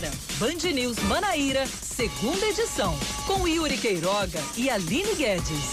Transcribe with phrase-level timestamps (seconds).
[0.00, 5.70] Agora, Band News Manaíra, segunda edição, com Yuri Queiroga e Aline Guedes.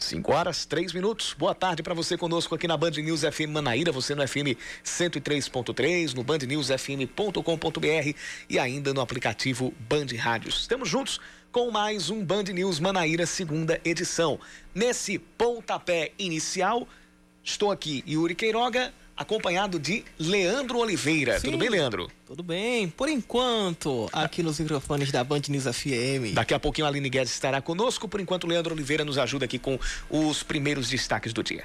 [0.00, 1.34] 5 horas, 3 minutos.
[1.36, 6.14] Boa tarde para você conosco aqui na Band News FM Manaíra, você no FM 103.3,
[6.14, 8.18] no bandnewsfm.com.br
[8.48, 10.60] e ainda no aplicativo Band Rádios.
[10.60, 11.20] Estamos juntos
[11.52, 14.40] com mais um Band News Manaíra, segunda edição.
[14.74, 16.88] Nesse pontapé inicial,
[17.42, 21.38] estou aqui, Yuri Queiroga, acompanhado de Leandro Oliveira.
[21.38, 22.10] Sim, Tudo bem, Leandro?
[22.26, 22.88] Tudo bem.
[22.88, 26.34] Por enquanto, aqui nos microfones da Band News FM.
[26.34, 28.08] Daqui a pouquinho a Aline Guedes estará conosco.
[28.08, 29.78] Por enquanto, Leandro Oliveira nos ajuda aqui com
[30.10, 31.64] os primeiros destaques do dia.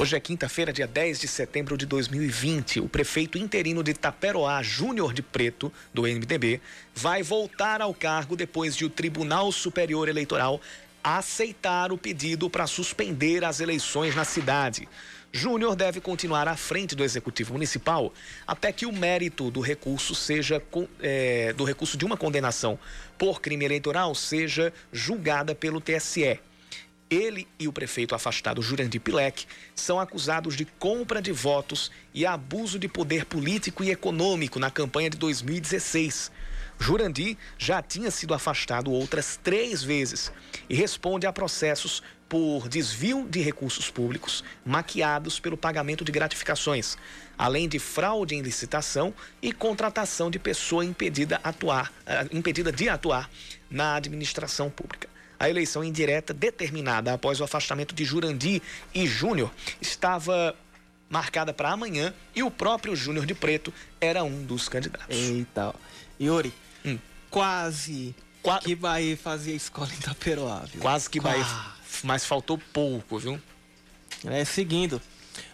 [0.00, 2.80] Hoje é quinta-feira, dia 10 de setembro de 2020.
[2.80, 6.58] O prefeito interino de Taperoá, Júnior de Preto, do MDB,
[6.94, 10.58] vai voltar ao cargo depois de o Tribunal Superior Eleitoral
[11.04, 14.88] aceitar o pedido para suspender as eleições na cidade.
[15.30, 18.10] Júnior deve continuar à frente do Executivo Municipal
[18.46, 20.62] até que o mérito do recurso seja
[21.02, 22.78] é, do recurso de uma condenação
[23.18, 26.40] por crime eleitoral seja julgada pelo TSE.
[27.10, 29.44] Ele e o prefeito afastado Jurandir Pilek
[29.74, 35.10] são acusados de compra de votos e abuso de poder político e econômico na campanha
[35.10, 36.30] de 2016.
[36.78, 40.32] Jurandir já tinha sido afastado outras três vezes
[40.68, 46.96] e responde a processos por desvio de recursos públicos maquiados pelo pagamento de gratificações,
[47.36, 53.28] além de fraude em licitação e contratação de pessoa impedida, atuar, eh, impedida de atuar
[53.68, 55.09] na administração pública.
[55.40, 58.60] A eleição indireta determinada após o afastamento de Jurandir
[58.94, 60.54] e Júnior estava
[61.08, 65.16] marcada para amanhã e o próprio Júnior de Preto era um dos candidatos.
[65.16, 65.74] Eita.
[66.20, 66.52] Yuri,
[66.84, 66.98] hum.
[67.30, 68.58] quase Qua...
[68.58, 70.82] que vai fazer a escola em Itaperoá, viu?
[70.82, 71.38] Quase que vai,
[72.04, 73.40] mas faltou pouco, viu?
[74.26, 75.00] É, seguindo.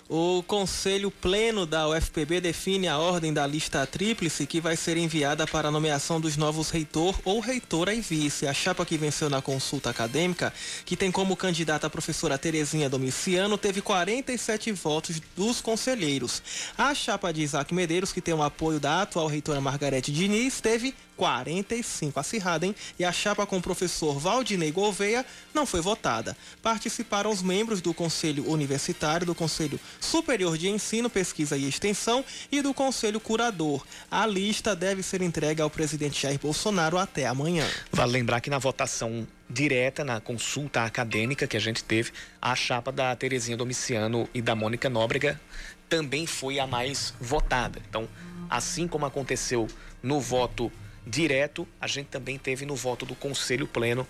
[0.09, 5.49] O Conselho Pleno da UFPB define a ordem da lista tríplice que vai ser enviada
[5.49, 8.47] para a nomeação dos novos reitor ou reitora e vice.
[8.47, 13.59] A chapa que venceu na consulta acadêmica, que tem como candidata a professora Terezinha Domiciano,
[13.59, 16.41] teve 47 votos dos conselheiros.
[16.79, 20.95] A chapa de Isaac Medeiros, que tem o apoio da atual reitora Margarete Diniz, teve
[21.17, 22.75] 45 acirrada, hein?
[22.99, 26.37] E a chapa com o professor Valdinei Gouveia não foi votada.
[26.63, 32.61] Participaram os membros do Conselho Universitário, do Conselho Superior de Ensino, Pesquisa e Extensão e
[32.61, 33.85] do Conselho Curador.
[34.11, 37.67] A lista deve ser entregue ao presidente Jair Bolsonaro até amanhã.
[37.93, 42.13] Vale lembrar que na votação direta, na consulta acadêmica que a gente teve,
[42.43, 45.41] a chapa da Terezinha Domiciano e da Mônica Nóbrega
[45.89, 47.81] também foi a mais votada.
[47.89, 48.09] Então,
[48.51, 49.69] assim como aconteceu
[50.03, 50.71] no voto
[51.07, 54.07] direto, a gente também teve no voto do Conselho Pleno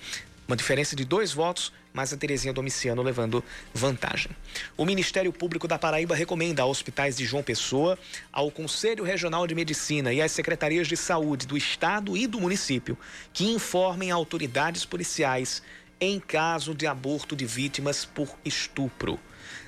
[0.49, 3.43] uma diferença de dois votos, mas a Terezinha Domiciano levando
[3.75, 4.31] vantagem.
[4.77, 7.99] O Ministério Público da Paraíba recomenda aos hospitais de João Pessoa,
[8.33, 12.97] ao Conselho Regional de Medicina e às secretarias de saúde do Estado e do município
[13.33, 15.63] que informem autoridades policiais
[16.01, 19.19] em caso de aborto de vítimas por estupro.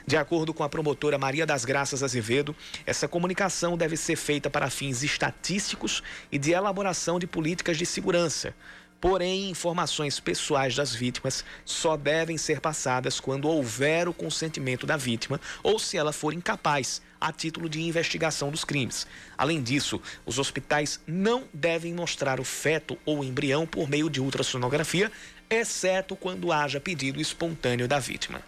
[0.08, 4.70] De acordo com a promotora Maria das Graças Azevedo, essa comunicação deve ser feita para
[4.70, 6.02] fins estatísticos
[6.32, 8.54] e de elaboração de políticas de segurança.
[9.02, 15.38] Porém, informações pessoais das vítimas só devem ser passadas quando houver o consentimento da vítima
[15.62, 19.06] ou se ela for incapaz, a título de investigação dos crimes.
[19.36, 25.12] Além disso, os hospitais não devem mostrar o feto ou embrião por meio de ultrassonografia,
[25.50, 28.40] exceto quando haja pedido espontâneo da vítima.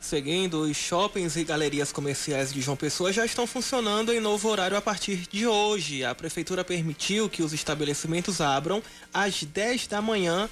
[0.00, 4.76] Seguindo, os shoppings e galerias comerciais de João Pessoa já estão funcionando em novo horário
[4.76, 6.02] a partir de hoje.
[6.04, 10.48] A prefeitura permitiu que os estabelecimentos abram às 10 da manhã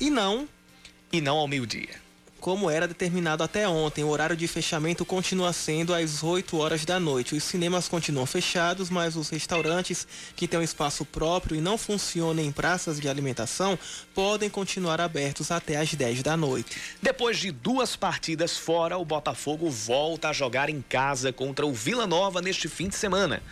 [0.00, 0.48] e não
[1.12, 2.05] e não ao meio-dia
[2.46, 4.04] como era determinado até ontem.
[4.04, 7.34] O horário de fechamento continua sendo às 8 horas da noite.
[7.34, 12.44] Os cinemas continuam fechados, mas os restaurantes que têm um espaço próprio e não funcionam
[12.44, 13.76] em praças de alimentação
[14.14, 16.80] podem continuar abertos até às 10 da noite.
[17.02, 22.06] Depois de duas partidas fora, o Botafogo volta a jogar em casa contra o Vila
[22.06, 23.42] Nova neste fim de semana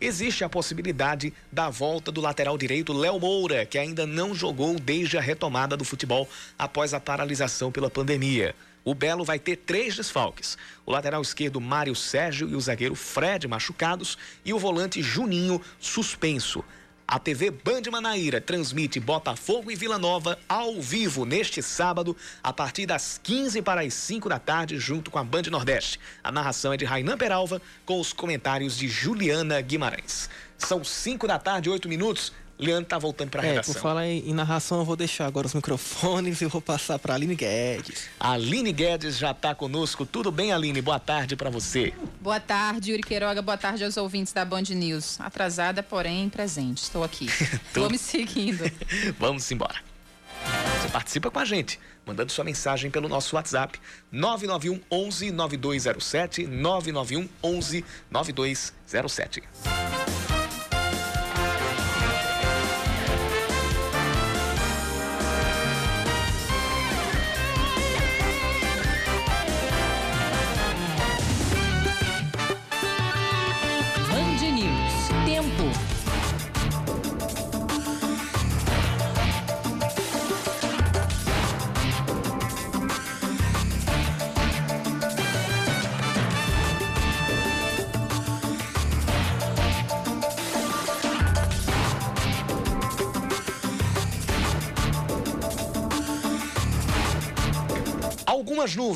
[0.00, 5.18] existe a possibilidade da volta do lateral direito Léo Moura, que ainda não jogou desde
[5.18, 8.54] a retomada do futebol após a paralisação pela pandemia.
[8.82, 10.56] O Belo vai ter três desfalques:
[10.86, 16.64] o lateral esquerdo Mário Sérgio e o zagueiro Fred machucados e o volante Juninho suspenso.
[17.10, 22.86] A TV Band Manaíra transmite Botafogo e Vila Nova ao vivo neste sábado, a partir
[22.86, 25.98] das 15 para as 5 da tarde, junto com a Band Nordeste.
[26.22, 30.30] A narração é de Rainan Peralva, com os comentários de Juliana Guimarães.
[30.56, 32.32] São 5 da tarde, 8 minutos.
[32.60, 33.74] Leandro tá voltando para a é, redação.
[33.74, 37.14] Por falar em, em, narração, eu vou deixar agora os microfones e vou passar para
[37.14, 38.08] Aline Guedes.
[38.18, 40.04] A Aline Guedes já está conosco.
[40.04, 40.82] Tudo bem, Aline?
[40.82, 41.94] Boa tarde para você.
[42.20, 43.40] Boa tarde, Yuri Queiroga.
[43.40, 45.20] Boa tarde aos ouvintes da Band News.
[45.20, 46.82] Atrasada, porém presente.
[46.82, 47.28] Estou aqui.
[47.74, 48.70] Vou me seguindo.
[49.18, 49.76] Vamos embora.
[50.80, 53.78] Você participa com a gente, mandando sua mensagem pelo nosso WhatsApp
[54.10, 59.42] 991 11 9207 991 11 9207.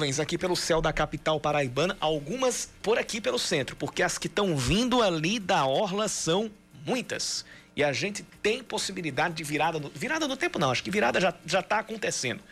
[0.05, 4.27] Nuvens aqui pelo céu da capital paraibana, algumas por aqui pelo centro, porque as que
[4.27, 6.51] estão vindo ali da orla são
[6.85, 7.45] muitas.
[7.75, 11.21] E a gente tem possibilidade de virada no, virada no tempo não, acho que virada
[11.21, 12.43] já já está acontecendo.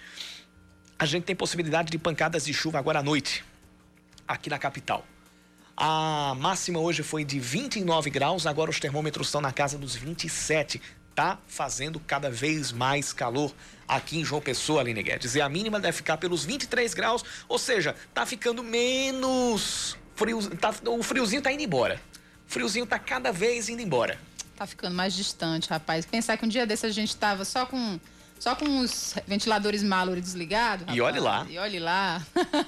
[0.99, 3.45] A gente tem possibilidade de pancadas de chuva agora à noite
[4.27, 5.05] aqui na capital.
[5.77, 10.81] A máxima hoje foi de 29 graus, agora os termômetros estão na casa dos 27
[11.15, 13.53] tá fazendo cada vez mais calor
[13.87, 15.35] aqui em João Pessoa, Aline Guedes.
[15.35, 20.75] E a mínima deve ficar pelos 23 graus, ou seja, tá ficando menos frio, tá,
[20.87, 22.01] o friozinho tá indo embora.
[22.49, 24.19] O friozinho tá cada vez indo embora.
[24.57, 26.07] Tá ficando mais distante, rapaz.
[26.07, 27.99] Pensar que um dia desse a gente tava só com
[28.43, 30.85] só com os ventiladores Mallory desligados.
[30.93, 31.47] E olhe lá.
[31.49, 32.21] E olhe lá.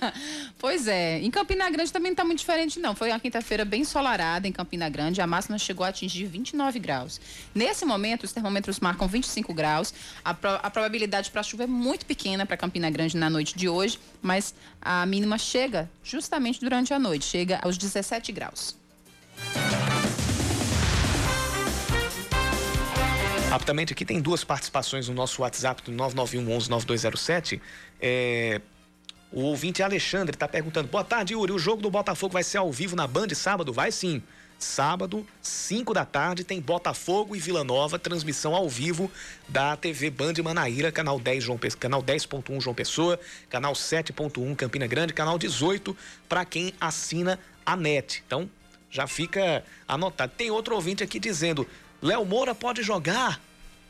[0.56, 1.18] pois é.
[1.18, 2.94] Em Campina Grande também não está muito diferente, não.
[2.94, 5.20] Foi uma quinta-feira bem ensolarada em Campina Grande.
[5.20, 7.20] A máxima chegou a atingir 29 graus.
[7.52, 9.92] Nesse momento, os termômetros marcam 25 graus.
[10.24, 13.68] A, pro, a probabilidade para chuva é muito pequena para Campina Grande na noite de
[13.68, 17.24] hoje, mas a mínima chega justamente durante a noite.
[17.24, 18.76] Chega aos 17 graus.
[23.54, 27.62] Rapidamente aqui tem duas participações no nosso WhatsApp do 991 11 9207.
[28.02, 28.60] É,
[29.30, 31.52] o ouvinte Alexandre está perguntando: Boa tarde, Yuri.
[31.52, 33.72] O jogo do Botafogo vai ser ao vivo na Band sábado?
[33.72, 34.20] Vai sim.
[34.58, 39.08] Sábado, 5 da tarde, tem Botafogo e Vila Nova, transmissão ao vivo
[39.48, 45.12] da TV Band Manaíra, canal 10 João canal 10.1 João Pessoa, canal 7.1 Campina Grande,
[45.12, 45.96] canal 18
[46.28, 48.20] para quem assina a NET.
[48.26, 48.50] Então,
[48.90, 50.32] já fica anotado.
[50.36, 51.68] Tem outro ouvinte aqui dizendo:
[52.02, 53.40] Léo Moura pode jogar.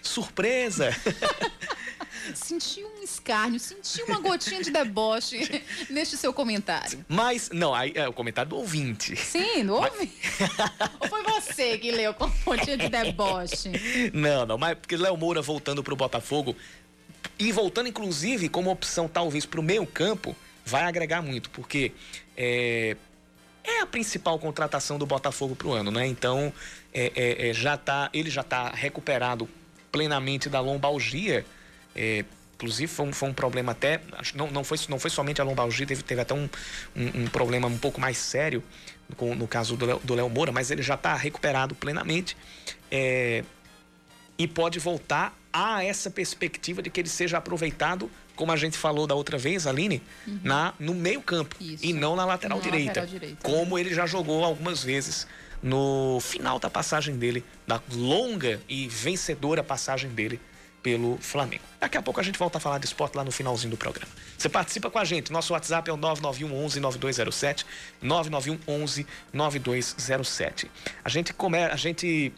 [0.02, 0.90] Surpresa!
[2.34, 7.04] senti um escárnio, senti uma gotinha de deboche neste seu comentário.
[7.08, 9.16] Mas, não, aí é o comentário do ouvinte.
[9.16, 10.20] Sim, do ouvinte.
[11.00, 13.72] Ou foi você que leu com gotinha de deboche?
[14.12, 16.56] Não, não, mas porque Léo Moura voltando para o Botafogo
[17.38, 21.92] e voltando, inclusive, como opção talvez para o meio campo, vai agregar muito, porque
[22.36, 22.96] é,
[23.62, 26.06] é a principal contratação do Botafogo para o ano, né?
[26.06, 26.52] Então,
[26.94, 29.48] é, é, é, já tá, ele já está recuperado
[29.90, 31.44] plenamente da lombalgia.
[31.94, 32.24] É,
[32.54, 34.00] inclusive, foi um, foi um, problema até.
[34.34, 36.48] Não, não, foi, não foi somente a lombalgia, teve, teve até um,
[36.94, 38.62] um, um problema um pouco mais sério
[39.16, 42.36] com, no caso do Léo Moura, mas ele já está recuperado plenamente.
[42.90, 43.42] É,
[44.38, 49.06] e pode voltar a essa perspectiva de que ele seja aproveitado como a gente falou
[49.06, 50.40] da outra vez, Aline, uhum.
[50.42, 51.84] na, no meio campo Isso.
[51.84, 53.80] e não na lateral, não direita, lateral direita, como né?
[53.80, 55.26] ele já jogou algumas vezes
[55.64, 60.38] no final da passagem dele, da longa e vencedora passagem dele
[60.82, 61.62] pelo Flamengo.
[61.80, 64.12] Daqui a pouco a gente volta a falar de esporte lá no finalzinho do programa.
[64.36, 65.32] Você participa com a gente.
[65.32, 67.66] Nosso WhatsApp é o 991 11 9207,
[68.02, 70.70] 991 11 9207.
[71.02, 72.30] A gente come, a gente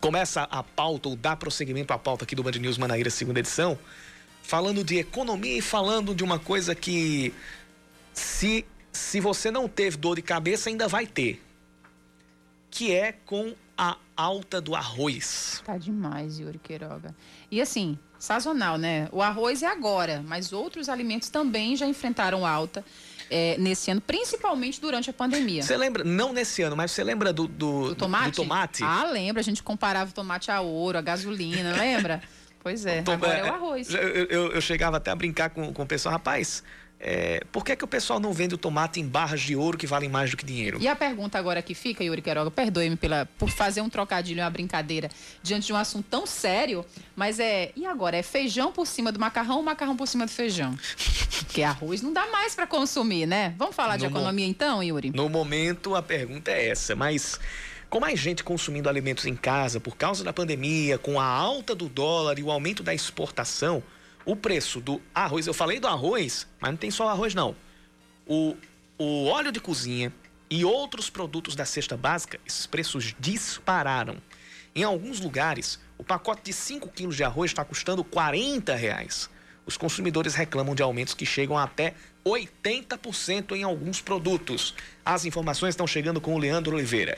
[0.00, 3.78] começa a pauta ou dá prosseguimento à pauta aqui do Band News Manaíra, segunda edição,
[4.42, 7.34] falando de economia e falando de uma coisa que
[8.14, 11.40] se se você não teve dor de cabeça ainda vai ter,
[12.70, 15.62] que é com a alta do arroz.
[15.64, 17.14] Tá demais, Yuri Queiroga.
[17.50, 19.08] E assim, sazonal, né?
[19.12, 22.84] O arroz é agora, mas outros alimentos também já enfrentaram alta.
[23.30, 25.62] É, nesse ano, principalmente durante a pandemia.
[25.62, 28.30] Você lembra, não nesse ano, mas você lembra do, do, do, tomate?
[28.30, 28.82] do tomate?
[28.82, 29.40] Ah, lembra.
[29.40, 32.22] A gente comparava o tomate a ouro, a gasolina, lembra?
[32.60, 33.94] Pois é, Tom, agora é, é o arroz.
[33.94, 36.62] Eu, eu, eu, chegava até a brincar com, com o pessoal, rapaz,
[37.00, 39.78] é, por que, é que o pessoal não vende o tomate em barras de ouro
[39.78, 40.78] que valem mais do que dinheiro?
[40.80, 44.50] E a pergunta agora que fica, Yuri Queiroga, perdoe-me pela, por fazer um trocadilho, uma
[44.50, 45.08] brincadeira,
[45.40, 48.16] diante de um assunto tão sério, mas é, e agora?
[48.16, 50.76] É feijão por cima do macarrão ou macarrão por cima do feijão?
[51.46, 53.54] Porque arroz não dá mais para consumir, né?
[53.56, 55.10] Vamos falar no de economia então, Yuri?
[55.14, 57.38] No momento, a pergunta é essa, mas
[57.88, 61.88] Com mais gente consumindo alimentos em casa por causa da pandemia, com a alta do
[61.88, 63.82] dólar e o aumento da exportação,
[64.28, 67.56] o preço do arroz, eu falei do arroz, mas não tem só arroz não.
[68.26, 68.54] O,
[68.98, 70.12] o óleo de cozinha
[70.50, 74.18] e outros produtos da cesta básica, esses preços dispararam.
[74.74, 79.30] Em alguns lugares, o pacote de 5 quilos de arroz está custando 40 reais.
[79.64, 84.74] Os consumidores reclamam de aumentos que chegam até 80% em alguns produtos.
[85.02, 87.16] As informações estão chegando com o Leandro Oliveira.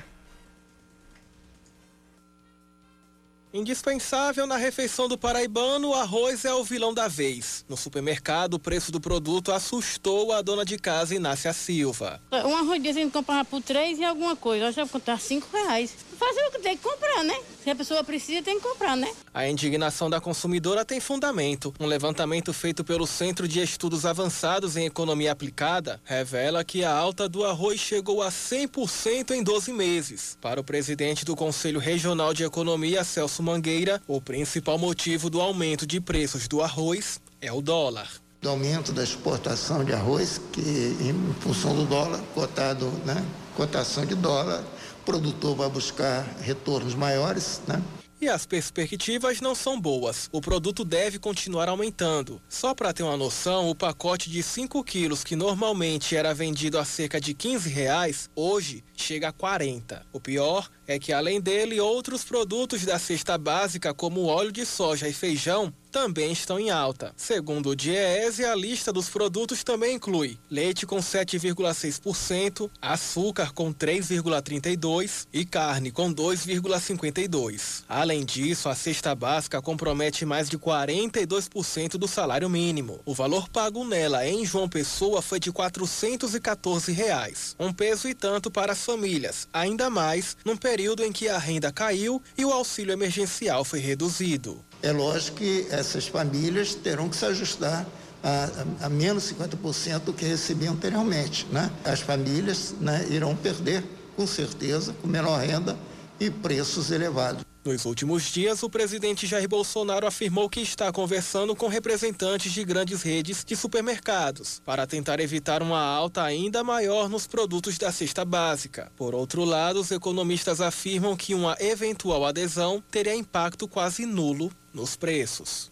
[3.52, 7.64] Indispensável na refeição do paraibano, o arroz é o vilão da vez.
[7.68, 12.20] No supermercado, o preço do produto assustou a dona de casa Inácia Silva.
[12.30, 15.96] Um arroz a gente comprava por três e alguma coisa, hoje vai contar cinco reais.
[16.20, 17.34] Fazer o que tem que comprar, né?
[17.64, 19.10] Se a pessoa precisa, tem que comprar, né?
[19.32, 21.72] A indignação da consumidora tem fundamento.
[21.80, 27.26] Um levantamento feito pelo Centro de Estudos Avançados em Economia Aplicada revela que a alta
[27.26, 30.36] do arroz chegou a 100% em 12 meses.
[30.42, 35.86] Para o presidente do Conselho Regional de Economia, Celso Mangueira, o principal motivo do aumento
[35.86, 38.10] de preços do arroz é o dólar
[38.42, 43.22] do aumento da exportação de arroz, que em função do dólar, cotado, né?
[43.54, 44.64] Cotação de dólar,
[45.10, 47.82] produtor vai buscar retornos maiores, né?
[48.20, 50.28] E as perspectivas não são boas.
[50.30, 52.40] O produto deve continuar aumentando.
[52.48, 56.84] Só para ter uma noção, o pacote de 5 quilos, que normalmente era vendido a
[56.84, 60.06] cerca de 15 reais, hoje chega a 40.
[60.12, 65.08] O pior é que, além dele, outros produtos da cesta básica, como óleo de soja
[65.08, 67.12] e feijão, também estão em alta.
[67.16, 75.26] Segundo o Diese, a lista dos produtos também inclui leite com 7,6%, açúcar com 3,32%
[75.32, 77.84] e carne com 2,52%.
[77.88, 83.00] Além disso, a cesta básica compromete mais de 42% do salário mínimo.
[83.04, 88.50] O valor pago nela em João Pessoa foi de 414 reais, um peso e tanto
[88.50, 92.92] para as famílias, ainda mais num período em que a renda caiu e o auxílio
[92.92, 94.64] emergencial foi reduzido.
[94.82, 97.86] É lógico que essas famílias terão que se ajustar
[98.22, 98.48] a,
[98.82, 101.46] a, a menos 50% do que recebiam anteriormente.
[101.50, 101.70] Né?
[101.84, 103.84] As famílias né, irão perder,
[104.16, 105.76] com certeza, com menor renda
[106.20, 107.42] e preços elevados.
[107.64, 113.02] Nos últimos dias, o presidente Jair Bolsonaro afirmou que está conversando com representantes de grandes
[113.02, 118.90] redes de supermercados para tentar evitar uma alta ainda maior nos produtos da cesta básica.
[118.96, 124.96] Por outro lado, os economistas afirmam que uma eventual adesão teria impacto quase nulo nos
[124.96, 125.70] preços.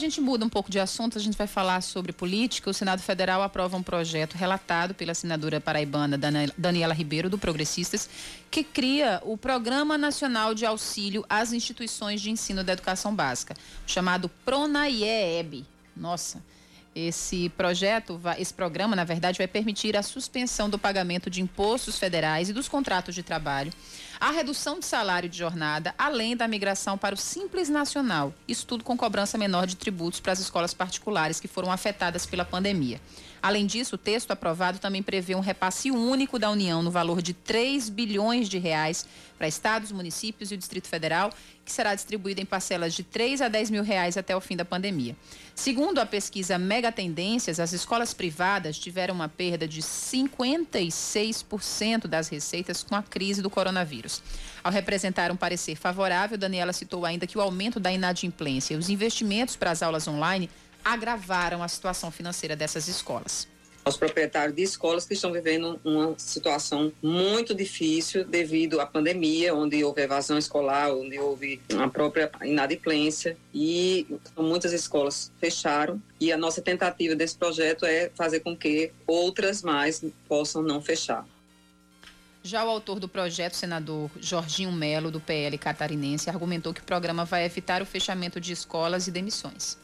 [0.00, 2.70] Gente muda um pouco de assunto, a gente vai falar sobre política.
[2.70, 6.18] O Senado Federal aprova um projeto relatado pela senadora paraibana
[6.58, 8.08] Daniela Ribeiro, do Progressistas,
[8.50, 13.54] que cria o Programa Nacional de Auxílio às Instituições de Ensino da Educação Básica,
[13.86, 15.64] chamado PRONAIEB.
[15.96, 16.42] Nossa,
[16.94, 22.48] esse projeto, esse programa, na verdade, vai permitir a suspensão do pagamento de impostos federais
[22.48, 23.72] e dos contratos de trabalho,
[24.20, 28.34] a redução de salário de jornada, além da migração para o Simples Nacional.
[28.46, 32.44] Isso tudo com cobrança menor de tributos para as escolas particulares que foram afetadas pela
[32.44, 33.00] pandemia.
[33.42, 37.32] Além disso, o texto aprovado também prevê um repasse único da União no valor de
[37.32, 39.06] 3 bilhões de reais
[39.38, 41.32] para estados, municípios e o Distrito Federal,
[41.64, 44.66] que será distribuído em parcelas de 3 a 10 mil reais até o fim da
[44.66, 45.16] pandemia.
[45.54, 52.82] Segundo a pesquisa Mega Tendências, as escolas privadas tiveram uma perda de 56% das receitas
[52.82, 54.22] com a crise do coronavírus.
[54.62, 58.90] Ao representar um parecer favorável, Daniela citou ainda que o aumento da inadimplência e os
[58.90, 60.50] investimentos para as aulas online
[60.84, 63.48] agravaram a situação financeira dessas escolas
[63.84, 69.82] aos proprietários de escolas que estão vivendo uma situação muito difícil devido à pandemia, onde
[69.82, 74.06] houve evasão escolar, onde houve a própria inadimplência e
[74.36, 76.00] muitas escolas fecharam.
[76.20, 81.26] E a nossa tentativa desse projeto é fazer com que outras mais possam não fechar.
[82.42, 87.24] Já o autor do projeto, senador Jorginho Melo, do PL catarinense, argumentou que o programa
[87.24, 89.76] vai evitar o fechamento de escolas e demissões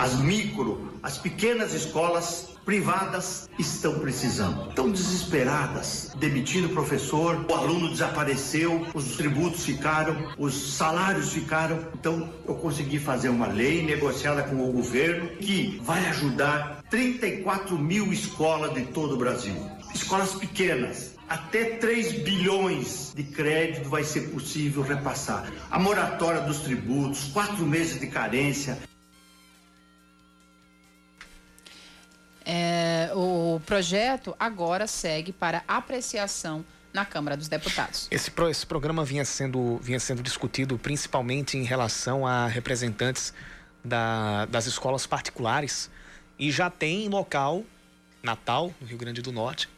[0.00, 4.70] as micro, as pequenas escolas privadas estão precisando.
[4.70, 11.86] Estão desesperadas, demitindo o professor, o aluno desapareceu, os tributos ficaram, os salários ficaram.
[11.92, 18.10] Então, eu consegui fazer uma lei negociada com o governo que vai ajudar 34 mil
[18.10, 19.54] escolas de todo o Brasil.
[19.94, 25.52] Escolas pequenas, até 3 bilhões de crédito vai ser possível repassar.
[25.70, 28.78] A moratória dos tributos, quatro meses de carência,
[32.44, 38.08] É, o projeto agora segue para apreciação na Câmara dos Deputados.
[38.10, 43.32] Esse, pro, esse programa vinha sendo, vinha sendo discutido principalmente em relação a representantes
[43.84, 45.90] da, das escolas particulares
[46.38, 47.64] e já tem local,
[48.22, 49.68] Natal, no Rio Grande do Norte,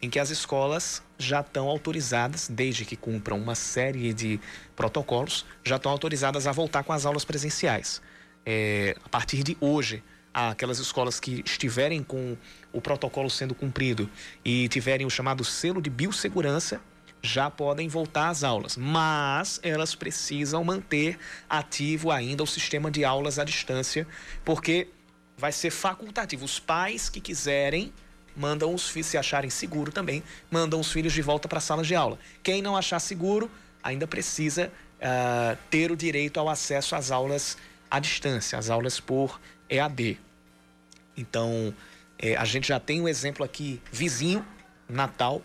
[0.00, 4.40] em que as escolas já estão autorizadas, desde que cumpram uma série de
[4.76, 8.00] protocolos, já estão autorizadas a voltar com as aulas presenciais.
[8.46, 10.02] É, a partir de hoje,
[10.46, 12.36] aquelas escolas que estiverem com
[12.72, 14.08] o protocolo sendo cumprido
[14.44, 16.80] e tiverem o chamado selo de biossegurança,
[17.20, 21.18] já podem voltar às aulas, mas elas precisam manter
[21.50, 24.06] ativo ainda o sistema de aulas à distância,
[24.44, 24.88] porque
[25.36, 26.44] vai ser facultativo.
[26.44, 27.92] Os pais que quiserem
[28.36, 31.82] mandam os filhos, se acharem seguro também, mandam os filhos de volta para a sala
[31.82, 32.18] de aula.
[32.42, 33.50] Quem não achar seguro
[33.82, 37.56] ainda precisa uh, ter o direito ao acesso às aulas
[37.90, 40.18] à distância, às aulas por EAD.
[41.18, 41.74] Então,
[42.18, 44.46] eh, a gente já tem um exemplo aqui vizinho,
[44.88, 45.42] Natal,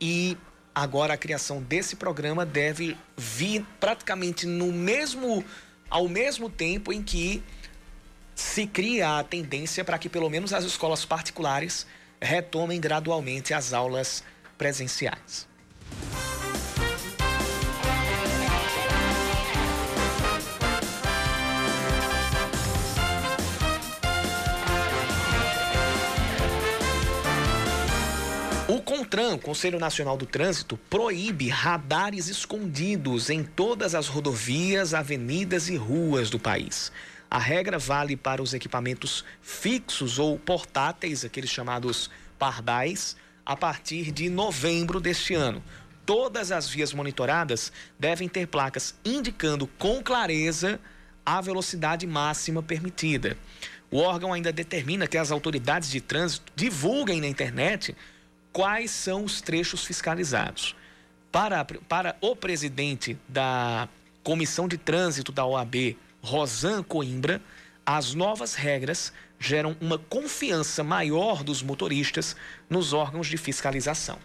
[0.00, 0.36] e
[0.74, 5.44] agora a criação desse programa deve vir praticamente no mesmo
[5.88, 7.42] ao mesmo tempo em que
[8.34, 11.86] se cria a tendência para que pelo menos as escolas particulares
[12.20, 14.22] retomem gradualmente as aulas
[14.56, 15.48] presenciais.
[28.90, 36.28] CONTRAN, Conselho Nacional do Trânsito, proíbe radares escondidos em todas as rodovias, avenidas e ruas
[36.28, 36.90] do país.
[37.30, 43.16] A regra vale para os equipamentos fixos ou portáteis, aqueles chamados pardais,
[43.46, 45.62] a partir de novembro deste ano.
[46.04, 50.80] Todas as vias monitoradas devem ter placas indicando com clareza
[51.24, 53.36] a velocidade máxima permitida.
[53.88, 57.94] O órgão ainda determina que as autoridades de trânsito divulguem na internet
[58.52, 60.74] quais são os trechos fiscalizados.
[61.30, 63.88] Para, para o presidente da
[64.22, 67.40] Comissão de Trânsito da OAB, Rosan Coimbra,
[67.86, 72.36] as novas regras geram uma confiança maior dos motoristas
[72.68, 74.18] nos órgãos de fiscalização.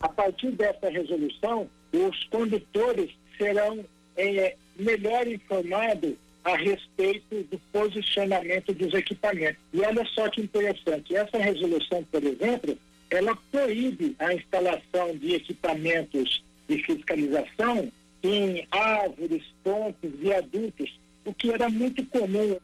[0.00, 3.84] A partir dessa resolução, os condutores serão
[4.16, 9.60] é, melhor informados a respeito do posicionamento dos equipamentos.
[9.72, 12.76] E olha só que interessante, essa resolução, por exemplo,
[13.14, 17.90] ela proíbe a instalação de equipamentos de fiscalização
[18.22, 22.56] em árvores, pontes, viadutos, o que era muito comum.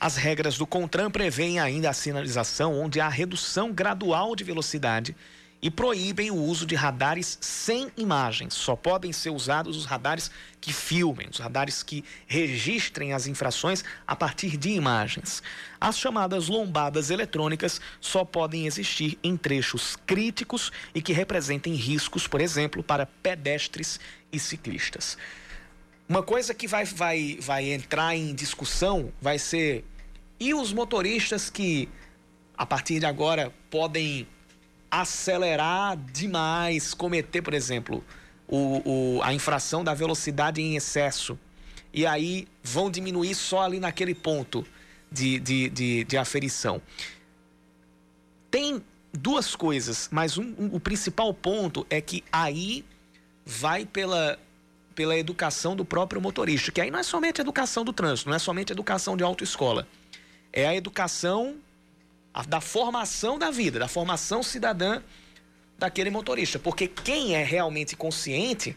[0.00, 5.16] As regras do CONTRAN prevêem ainda a sinalização onde há redução gradual de velocidade
[5.64, 8.52] e proíbem o uso de radares sem imagens.
[8.52, 14.14] Só podem ser usados os radares que filmem, os radares que registrem as infrações a
[14.14, 15.42] partir de imagens.
[15.80, 22.42] As chamadas lombadas eletrônicas só podem existir em trechos críticos e que representem riscos, por
[22.42, 23.98] exemplo, para pedestres
[24.30, 25.16] e ciclistas.
[26.06, 29.82] Uma coisa que vai, vai, vai entrar em discussão vai ser
[30.38, 31.88] e os motoristas que
[32.54, 34.28] a partir de agora podem
[35.00, 38.04] acelerar demais, cometer, por exemplo,
[38.46, 41.38] o, o, a infração da velocidade em excesso
[41.92, 44.66] e aí vão diminuir só ali naquele ponto
[45.10, 46.82] de, de, de, de aferição.
[48.50, 52.84] Tem duas coisas, mas um, um, o principal ponto é que aí
[53.44, 54.38] vai pela
[54.94, 58.38] pela educação do próprio motorista, que aí não é somente educação do trânsito, não é
[58.38, 59.88] somente educação de autoescola.
[60.52, 61.56] É a educação
[62.48, 65.00] da formação da vida, da formação cidadã
[65.78, 66.58] daquele motorista.
[66.58, 68.76] Porque quem é realmente consciente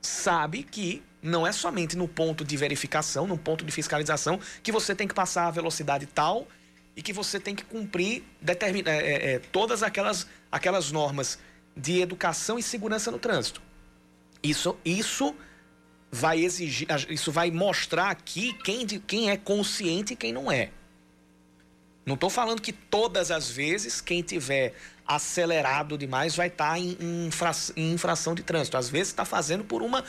[0.00, 4.94] sabe que não é somente no ponto de verificação, no ponto de fiscalização, que você
[4.94, 6.46] tem que passar a velocidade tal
[6.94, 8.82] e que você tem que cumprir determin...
[8.86, 11.38] É, é, é todas aquelas, aquelas normas
[11.76, 13.60] de educação e segurança no trânsito.
[14.42, 15.34] Isso, isso
[16.10, 20.70] vai exigir, isso vai mostrar aqui quem, de, quem é consciente e quem não é.
[22.06, 26.96] Não estou falando que todas as vezes quem tiver acelerado demais vai estar tá em,
[27.76, 28.76] em infração de trânsito.
[28.76, 30.04] Às vezes está fazendo por uma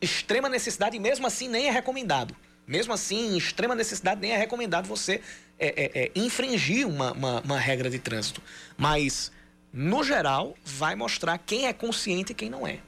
[0.00, 2.34] extrema necessidade e mesmo assim nem é recomendado.
[2.66, 5.20] Mesmo assim, em extrema necessidade, nem é recomendado você
[5.58, 8.40] é, é, é, infringir uma, uma, uma regra de trânsito.
[8.78, 9.30] Mas,
[9.72, 12.78] no geral, vai mostrar quem é consciente e quem não é.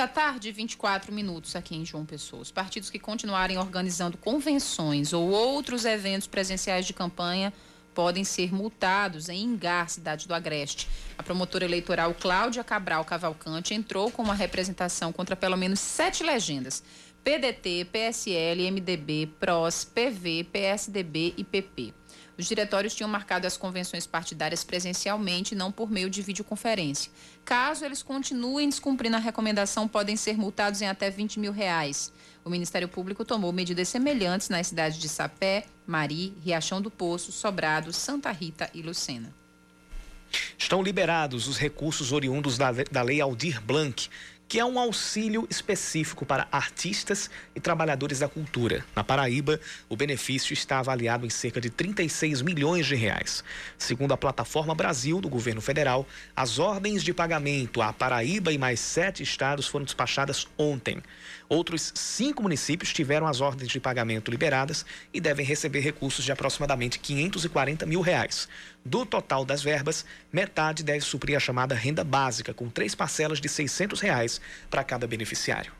[0.00, 2.40] Da tarde, 24 minutos aqui em João Pessoa.
[2.40, 7.52] Os partidos que continuarem organizando convenções ou outros eventos presenciais de campanha
[7.94, 10.88] podem ser multados em Engar, cidade do Agreste.
[11.18, 16.82] A promotora eleitoral Cláudia Cabral Cavalcante entrou com uma representação contra pelo menos sete legendas.
[17.22, 21.99] PDT, PSL, MDB, PROS, PV, PSDB e PP.
[22.40, 27.12] Os diretórios tinham marcado as convenções partidárias presencialmente, não por meio de videoconferência.
[27.44, 32.10] Caso eles continuem descumprindo a recomendação, podem ser multados em até 20 mil reais.
[32.42, 37.92] O Ministério Público tomou medidas semelhantes nas cidades de Sapé, Mari, Riachão do Poço, Sobrado,
[37.92, 39.34] Santa Rita e Lucena.
[40.56, 44.08] Estão liberados os recursos oriundos da, da Lei Aldir Blanc,
[44.50, 48.84] que é um auxílio específico para artistas e trabalhadores da cultura.
[48.96, 53.44] Na Paraíba, o benefício está avaliado em cerca de 36 milhões de reais.
[53.78, 58.80] Segundo a plataforma Brasil do governo federal, as ordens de pagamento à Paraíba e mais
[58.80, 61.00] sete estados foram despachadas ontem.
[61.48, 64.84] Outros cinco municípios tiveram as ordens de pagamento liberadas
[65.14, 68.48] e devem receber recursos de aproximadamente 540 mil reais.
[68.84, 73.48] Do total das verbas, metade deve suprir a chamada renda básica, com três parcelas de
[73.48, 74.40] 600 reais
[74.70, 75.79] para cada beneficiário.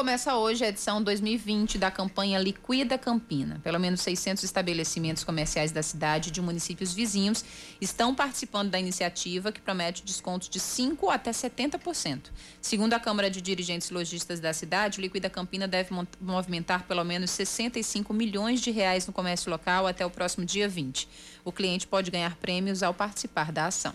[0.00, 3.60] Começa hoje a edição 2020 da campanha Liquida Campina.
[3.62, 7.44] Pelo menos 600 estabelecimentos comerciais da cidade e de municípios vizinhos
[7.82, 12.30] estão participando da iniciativa, que promete descontos de 5% até 70%.
[12.62, 17.30] Segundo a Câmara de Dirigentes Logistas da cidade, o Liquida Campina deve movimentar pelo menos
[17.32, 21.06] 65 milhões de reais no comércio local até o próximo dia 20.
[21.44, 23.94] O cliente pode ganhar prêmios ao participar da ação.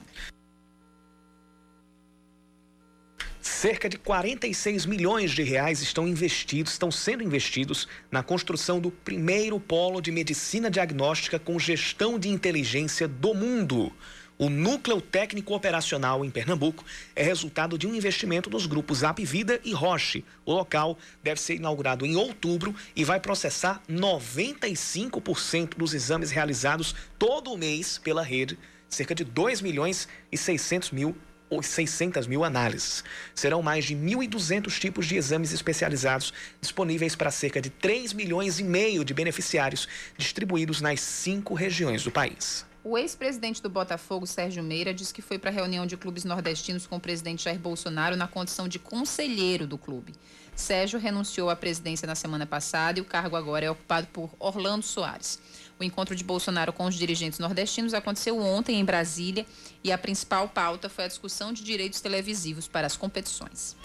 [3.47, 9.59] Cerca de 46 milhões de reais estão investidos, estão sendo investidos na construção do primeiro
[9.59, 13.93] polo de medicina diagnóstica com gestão de inteligência do mundo.
[14.35, 16.83] O núcleo técnico operacional em Pernambuco
[17.15, 20.25] é resultado de um investimento dos grupos Apvida e Roche.
[20.43, 27.55] O local deve ser inaugurado em outubro e vai processar 95% dos exames realizados todo
[27.55, 28.57] mês pela rede,
[28.89, 31.15] cerca de 2 milhões e 600 mil
[31.61, 33.03] 600 mil análises.
[33.33, 38.63] Serão mais de 1.200 tipos de exames especializados disponíveis para cerca de 3 milhões e
[38.63, 42.65] meio de beneficiários distribuídos nas cinco regiões do país.
[42.87, 46.85] O ex-presidente do Botafogo, Sérgio Meira, disse que foi para a reunião de clubes nordestinos
[46.85, 50.13] com o presidente Jair Bolsonaro na condição de conselheiro do clube.
[50.55, 54.85] Sérgio renunciou à presidência na semana passada e o cargo agora é ocupado por Orlando
[54.85, 55.39] Soares.
[55.79, 59.45] O encontro de Bolsonaro com os dirigentes nordestinos aconteceu ontem em Brasília
[59.83, 63.75] e a principal pauta foi a discussão de direitos televisivos para as competições.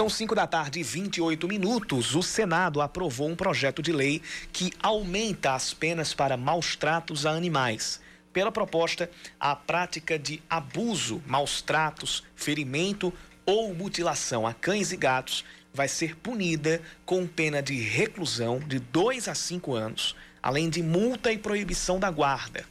[0.00, 2.14] São 5 da tarde e 28 minutos.
[2.16, 7.32] O Senado aprovou um projeto de lei que aumenta as penas para maus tratos a
[7.32, 8.00] animais.
[8.32, 13.12] Pela proposta, a prática de abuso, maus tratos, ferimento
[13.44, 19.28] ou mutilação a cães e gatos vai ser punida com pena de reclusão de 2
[19.28, 22.64] a 5 anos, além de multa e proibição da guarda.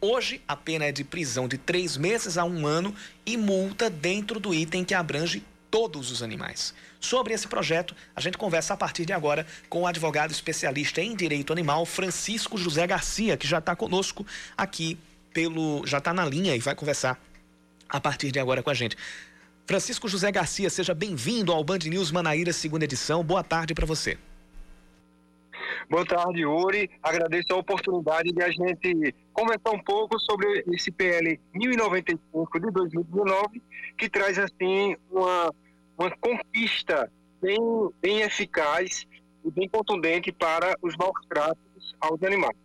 [0.00, 2.92] Hoje, a pena é de prisão de três meses a um ano
[3.24, 5.44] e multa dentro do item que abrange
[5.76, 6.72] todos os animais.
[6.98, 11.14] Sobre esse projeto, a gente conversa a partir de agora com o advogado especialista em
[11.14, 14.24] direito animal, Francisco José Garcia, que já está conosco
[14.56, 14.98] aqui
[15.34, 15.86] pelo.
[15.86, 17.20] já está na linha e vai conversar
[17.90, 18.96] a partir de agora com a gente.
[19.66, 23.22] Francisco José Garcia, seja bem-vindo ao Band News Manaíra, segunda edição.
[23.22, 24.16] Boa tarde para você.
[25.90, 26.90] Boa tarde, Uri.
[27.02, 33.62] Agradeço a oportunidade de a gente conversar um pouco sobre esse PL 1095 de 2019,
[33.98, 35.52] que traz, assim, uma
[35.96, 37.58] uma conquista bem,
[38.00, 39.06] bem eficaz
[39.44, 42.56] e bem contundente para os maus tratos aos animais.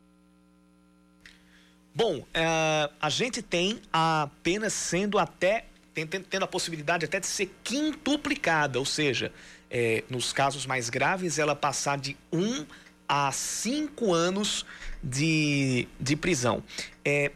[1.94, 7.54] Bom, é, a gente tem a pena sendo até tendo a possibilidade até de ser
[7.66, 9.30] quintuplicada, ou seja,
[9.70, 12.66] é, nos casos mais graves, ela passar de um
[13.08, 14.66] a cinco anos
[15.04, 16.64] de, de prisão.
[17.04, 17.32] É,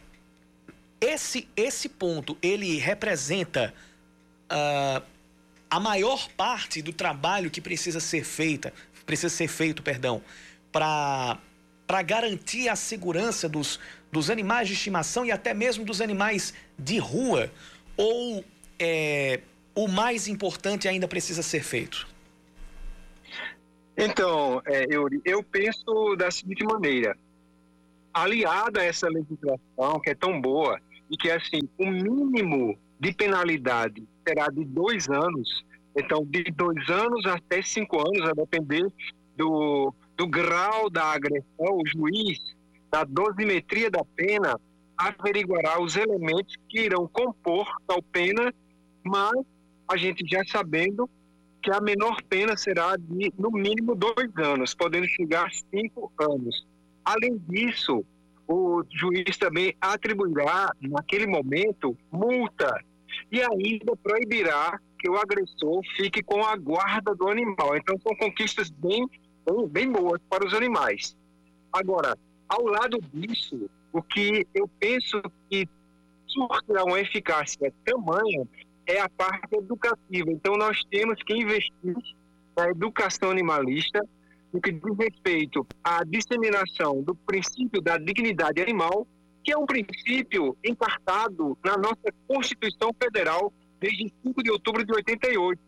[1.01, 3.73] esse, esse ponto, ele representa
[4.45, 5.03] uh,
[5.75, 8.71] a maior parte do trabalho que precisa ser feita,
[9.05, 10.21] precisa ser feito, perdão,
[10.71, 11.38] para
[11.85, 13.77] para garantir a segurança dos,
[14.09, 17.51] dos animais de estimação e até mesmo dos animais de rua?
[17.97, 18.43] Ou
[18.79, 19.41] é,
[19.75, 22.07] o mais importante ainda precisa ser feito?
[23.97, 27.17] Então, é, eu, eu penso da seguinte maneira:
[28.13, 30.79] aliado a essa legislação que é tão boa
[31.11, 37.25] e que assim o mínimo de penalidade será de dois anos, então de dois anos
[37.25, 38.85] até cinco anos, a depender
[39.35, 42.39] do, do grau da agressão, o juiz,
[42.91, 44.59] da dosimetria da pena,
[44.97, 48.53] averiguará os elementos que irão compor tal pena,
[49.03, 49.45] mas
[49.88, 51.09] a gente já sabendo
[51.61, 56.65] que a menor pena será de, no mínimo, dois anos, podendo chegar a cinco anos.
[57.03, 58.05] Além disso,
[58.47, 62.79] o juiz também atribuirá, naquele momento, multa
[63.35, 67.75] e ainda proibirá que o agressor fique com a guarda do animal.
[67.75, 69.05] Então, são conquistas bem,
[69.69, 71.17] bem, boas para os animais.
[71.73, 72.17] Agora,
[72.47, 75.67] ao lado disso, o que eu penso que
[76.25, 78.47] surtirá uma eficácia tamanha
[78.87, 80.31] é a parte educativa.
[80.31, 81.93] Então, nós temos que investir
[82.55, 84.01] na educação animalista,
[84.53, 89.05] no que diz respeito à disseminação do princípio da dignidade animal,
[89.45, 95.62] que é um princípio encartado na nossa Constituição Federal desde 5 de outubro de 88.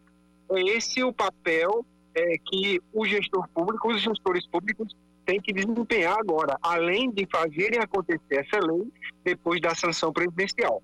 [0.49, 1.85] É esse o papel
[2.15, 4.91] é, que o gestor público, os gestores públicos
[5.25, 8.91] têm que desempenhar agora, além de fazerem acontecer essa lei
[9.23, 10.81] depois da sanção presidencial.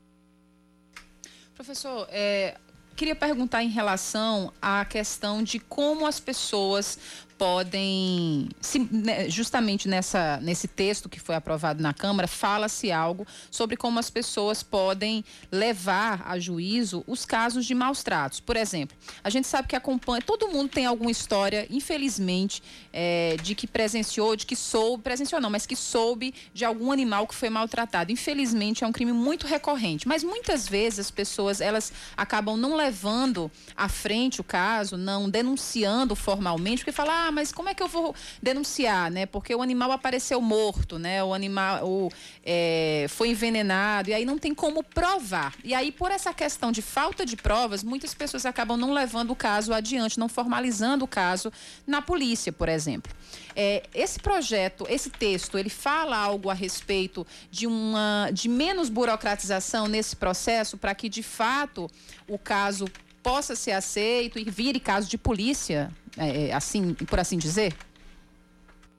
[1.56, 2.58] Professor, é,
[2.96, 8.48] queria perguntar em relação à questão de como as pessoas podem,
[8.90, 14.10] né, justamente nessa, nesse texto que foi aprovado na Câmara, fala-se algo sobre como as
[14.10, 18.40] pessoas podem levar a juízo os casos de maus tratos.
[18.40, 23.56] Por exemplo, a gente sabe que acompanha, todo mundo tem alguma história, infelizmente, é, de
[23.56, 27.50] que presenciou, de que soube, presenciou não, mas que soube de algum animal que foi
[27.50, 28.10] maltratado.
[28.10, 33.52] Infelizmente, é um crime muito recorrente, mas muitas vezes as pessoas, elas acabam não levando
[33.76, 37.88] à frente o caso, não denunciando formalmente, porque falam, ah, mas como é que eu
[37.88, 39.26] vou denunciar, né?
[39.26, 41.24] Porque o animal apareceu morto, né?
[41.24, 42.12] O animal o,
[42.46, 45.54] é, foi envenenado e aí não tem como provar.
[45.64, 49.36] E aí por essa questão de falta de provas, muitas pessoas acabam não levando o
[49.36, 51.52] caso adiante, não formalizando o caso
[51.86, 53.12] na polícia, por exemplo.
[53.56, 59.88] É, esse projeto, esse texto, ele fala algo a respeito de uma de menos burocratização
[59.88, 61.90] nesse processo para que de fato
[62.28, 62.86] o caso
[63.24, 67.74] possa ser aceito e vire caso de polícia, é, é, assim, por assim dizer?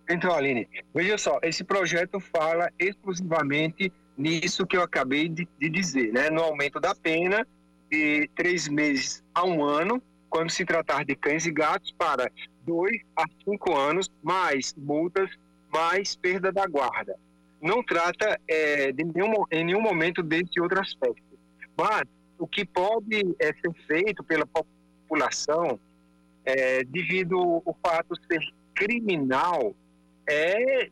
[0.09, 6.13] Então, Aline, veja só, esse projeto fala exclusivamente nisso que eu acabei de, de dizer,
[6.13, 6.31] né?
[6.31, 7.47] No aumento da pena
[7.91, 12.31] de três meses a um ano, quando se tratar de cães e gatos, para
[12.63, 15.31] dois a cinco anos, mais multas,
[15.73, 17.17] mais perda da guarda.
[17.61, 21.23] Não trata é, de nenhum, em nenhum momento desse outro aspecto.
[21.77, 22.03] Mas
[22.45, 25.81] o que pode é, ser feito pela população,
[26.45, 29.75] é, devido ao fato de ser criminal,
[30.29, 30.91] é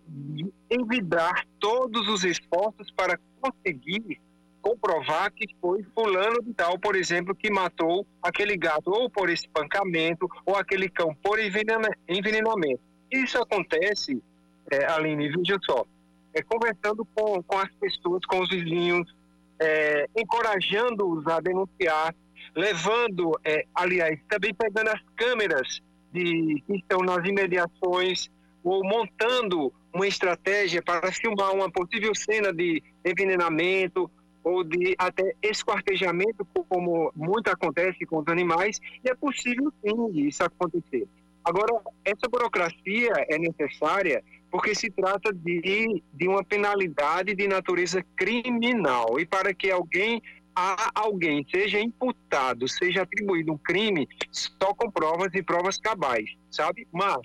[0.70, 4.18] envidar todos os esforços para conseguir
[4.62, 10.26] comprovar que foi fulano de tal, por exemplo, que matou aquele gato ou por espancamento
[10.46, 12.80] ou aquele cão por envenenamento.
[13.10, 14.22] Isso acontece,
[14.70, 15.84] é, Aline, veja só,
[16.32, 19.14] é, conversando com, com as pessoas, com os vizinhos,
[19.58, 22.14] é, encorajando-os a denunciar,
[22.54, 25.80] levando, é, aliás, também pegando as câmeras
[26.12, 28.30] de, que estão nas imediações
[28.62, 34.10] ou montando uma estratégia para filmar uma possível cena de envenenamento
[34.44, 40.42] ou de até esquartejamento, como muito acontece com os animais, e é possível sim isso
[40.42, 41.06] acontecer.
[41.44, 49.18] Agora, essa burocracia é necessária porque se trata de, de uma penalidade de natureza criminal.
[49.18, 50.22] E para que alguém
[50.54, 56.86] a alguém seja imputado, seja atribuído um crime, só com provas e provas cabais, sabe?
[56.92, 57.22] Mas,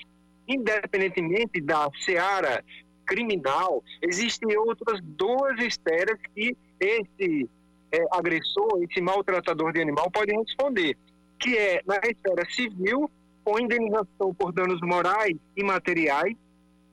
[0.47, 2.63] independentemente da seara
[3.05, 7.49] criminal, existem outras duas esferas que esse
[7.91, 10.95] é, agressor, esse maltratador de animal pode responder,
[11.37, 13.11] que é na esfera civil,
[13.43, 16.33] com indenização por danos morais e materiais,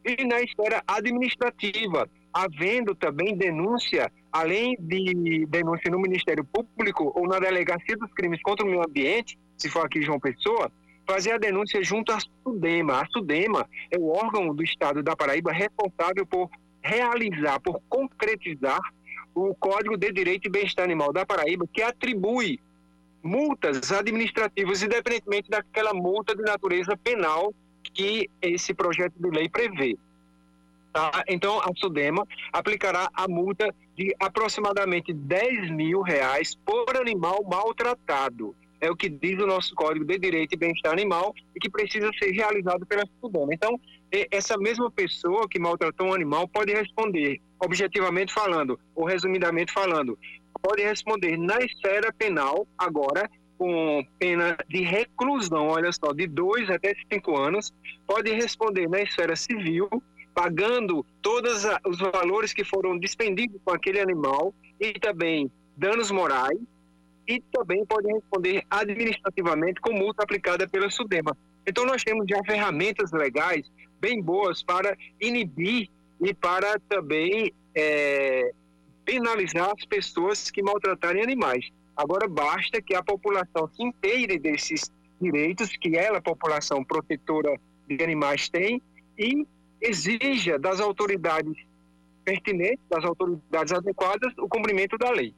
[0.05, 7.39] e na esfera administrativa, havendo também denúncia, além de denúncia no Ministério Público ou na
[7.39, 10.71] Delegacia dos Crimes contra o Meio Ambiente, se for aqui João Pessoa,
[11.07, 13.03] fazer a denúncia junto à SUDEMA.
[13.03, 16.51] A SUDEMA é o órgão do Estado da Paraíba responsável por
[16.83, 18.81] realizar, por concretizar
[19.35, 22.61] o Código de Direito e Bem-Estar Animal da Paraíba, que atribui
[23.23, 27.55] multas administrativas, independentemente daquela multa de natureza penal
[27.93, 29.97] que esse projeto de lei prevê.
[30.93, 31.25] Tá?
[31.29, 38.55] Então, a SUDEMA aplicará a multa de aproximadamente 10 mil reais por animal maltratado.
[38.81, 42.11] é o que diz o nosso Código de Direito e Bem-Estar Animal e que precisa
[42.19, 43.49] ser realizado pela SUDAM.
[43.51, 43.81] Então,
[44.31, 50.19] essa mesma pessoa que maltratou um animal pode responder, objetivamente falando, ou resumidamente falando,
[50.63, 56.95] pode responder na esfera penal, agora, com pena de reclusão, olha só, de dois até
[57.13, 57.73] cinco anos,
[58.07, 59.89] pode responder na esfera civil,
[60.35, 66.59] pagando todos os valores que foram despendidos com aquele animal e também danos morais,
[67.27, 71.37] e também pode responder administrativamente com multa aplicada pela SUDEMA.
[71.67, 75.89] Então, nós temos já ferramentas legais bem boas para inibir
[76.21, 78.53] e para também é,
[79.05, 81.71] penalizar as pessoas que maltratarem animais.
[81.97, 88.49] Agora, basta que a população se inteire desses direitos que ela, população protetora de animais,
[88.49, 88.83] tem
[89.19, 89.47] e
[89.81, 91.57] exija das autoridades
[92.25, 95.35] pertinentes, das autoridades adequadas, o cumprimento da lei.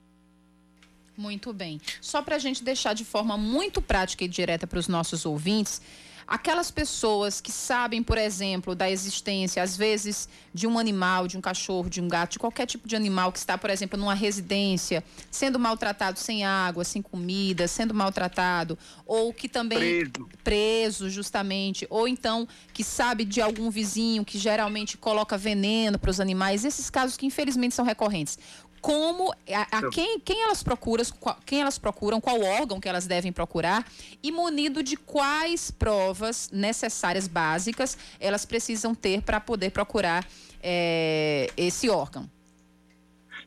[1.17, 1.81] Muito bem.
[2.01, 5.81] Só para a gente deixar de forma muito prática e direta para os nossos ouvintes,
[6.27, 11.41] aquelas pessoas que sabem, por exemplo, da existência, às vezes, de um animal, de um
[11.41, 15.05] cachorro, de um gato, de qualquer tipo de animal que está, por exemplo, numa residência,
[15.31, 19.79] sendo maltratado sem água, sem comida, sendo maltratado, ou que também.
[19.79, 20.29] Preso.
[20.43, 21.87] Preso, justamente.
[21.89, 26.65] Ou então que sabe de algum vizinho que geralmente coloca veneno para os animais.
[26.65, 28.39] Esses casos que, infelizmente, são recorrentes
[28.87, 31.05] como a, a quem, quem elas procuram,
[31.45, 33.85] quem elas procuram, qual órgão que elas devem procurar
[34.23, 40.25] e munido de quais provas necessárias básicas elas precisam ter para poder procurar
[40.63, 42.31] é, esse órgão.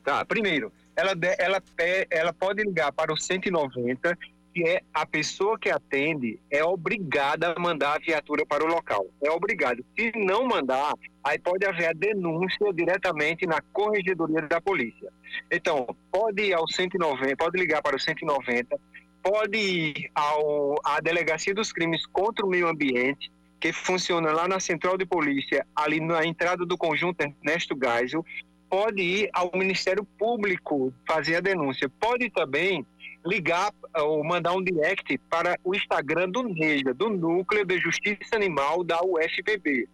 [0.04, 1.64] Tá, primeiro, ela, ela,
[2.10, 4.18] ela pode ligar para o 190
[4.54, 9.06] que é a pessoa que atende é obrigada a mandar a viatura para o local.
[9.24, 9.86] É obrigado.
[9.98, 10.94] Se não mandar,
[11.30, 15.12] aí pode haver a denúncia diretamente na corregedoria da polícia.
[15.52, 18.76] Então, pode ir ao 190, pode ligar para o 190,
[19.22, 24.60] pode ir ao, à Delegacia dos Crimes contra o Meio Ambiente, que funciona lá na
[24.60, 28.26] Central de Polícia, ali na entrada do conjunto Ernesto Geisel,
[28.68, 31.90] pode ir ao Ministério Público fazer a denúncia.
[32.00, 32.86] Pode também
[33.26, 38.84] ligar ou mandar um direct para o Instagram do NEJA, do Núcleo de Justiça Animal
[38.84, 39.88] da UFPB.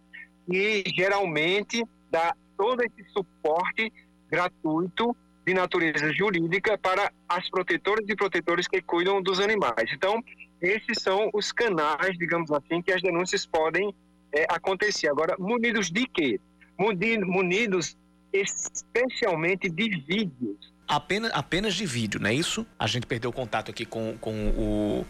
[0.48, 3.92] E geralmente dá todo esse suporte
[4.30, 9.90] gratuito de natureza jurídica para as protetoras e protetores que cuidam dos animais.
[9.92, 10.22] Então,
[10.60, 13.94] esses são os canais, digamos assim, que as denúncias podem
[14.32, 15.08] é, acontecer.
[15.08, 16.40] Agora, munidos de quê?
[16.78, 17.96] Munidos
[18.32, 22.66] especialmente de vídeos apenas, apenas de vídeo, não é isso?
[22.78, 25.06] A gente perdeu contato aqui com, com o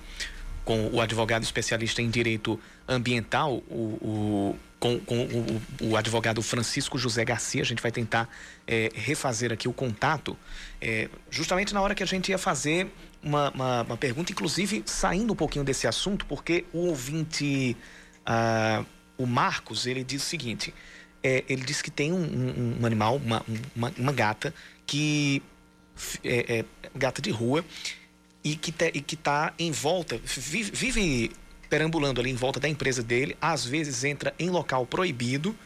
[0.64, 6.98] com o advogado especialista em direito ambiental, o, o com, com o, o, advogado Francisco
[6.98, 7.62] José Garcia.
[7.62, 8.28] A gente vai tentar
[8.66, 10.36] é, refazer aqui o contato,
[10.80, 12.90] é, justamente na hora que a gente ia fazer
[13.22, 17.76] uma, uma, uma, pergunta, inclusive saindo um pouquinho desse assunto, porque o ouvinte,
[18.24, 18.84] ah,
[19.16, 20.72] o Marcos, ele diz o seguinte:
[21.22, 24.54] é, ele diz que tem um, um, um animal, uma, uma, gata,
[24.86, 25.42] que
[26.22, 27.64] é, é, gata de rua
[28.44, 31.32] e e que está em volta, vive, vive,
[31.68, 35.56] perambulando ali em volta da empresa dele, às vezes entra em local proibido,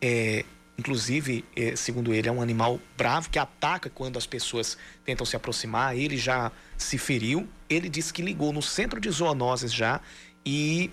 [0.00, 0.44] é,
[0.78, 5.36] inclusive, é, segundo ele, é um animal bravo que ataca quando as pessoas tentam se
[5.36, 5.96] aproximar.
[5.96, 7.48] Ele já se feriu.
[7.68, 10.00] Ele disse que ligou no centro de zoonoses já
[10.44, 10.90] e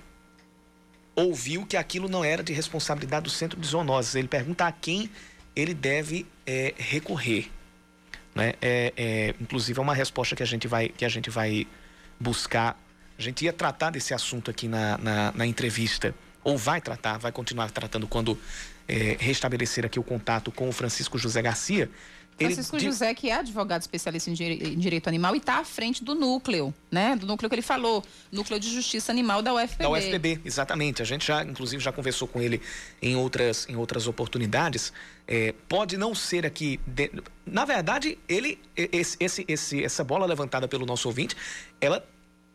[1.16, 4.16] ouviu que aquilo não era de responsabilidade do centro de zoonoses.
[4.16, 5.10] Ele pergunta a quem
[5.56, 7.50] ele deve é, recorrer.
[8.36, 8.54] Né?
[8.62, 11.68] É, é, inclusive é uma resposta que a gente vai, que a gente vai
[12.20, 12.80] buscar.
[13.20, 17.34] A gente ia tratar desse assunto aqui na, na, na entrevista, ou vai tratar, vai
[17.34, 18.40] continuar tratando quando
[18.88, 21.92] é, restabelecer aqui o contato com o Francisco José Garcia.
[22.38, 22.86] Francisco ele...
[22.86, 27.18] José, que é advogado especialista em direito animal e está à frente do núcleo, né?
[27.18, 28.02] Do núcleo que ele falou,
[28.32, 29.84] núcleo de justiça animal da UFPB.
[29.84, 31.02] Da UFPB, exatamente.
[31.02, 32.62] A gente já, inclusive, já conversou com ele
[33.02, 34.94] em outras, em outras oportunidades.
[35.28, 36.80] É, pode não ser aqui.
[36.88, 37.12] De...
[37.46, 41.36] Na verdade, ele, esse, esse, esse, essa bola levantada pelo nosso ouvinte,
[41.82, 42.02] ela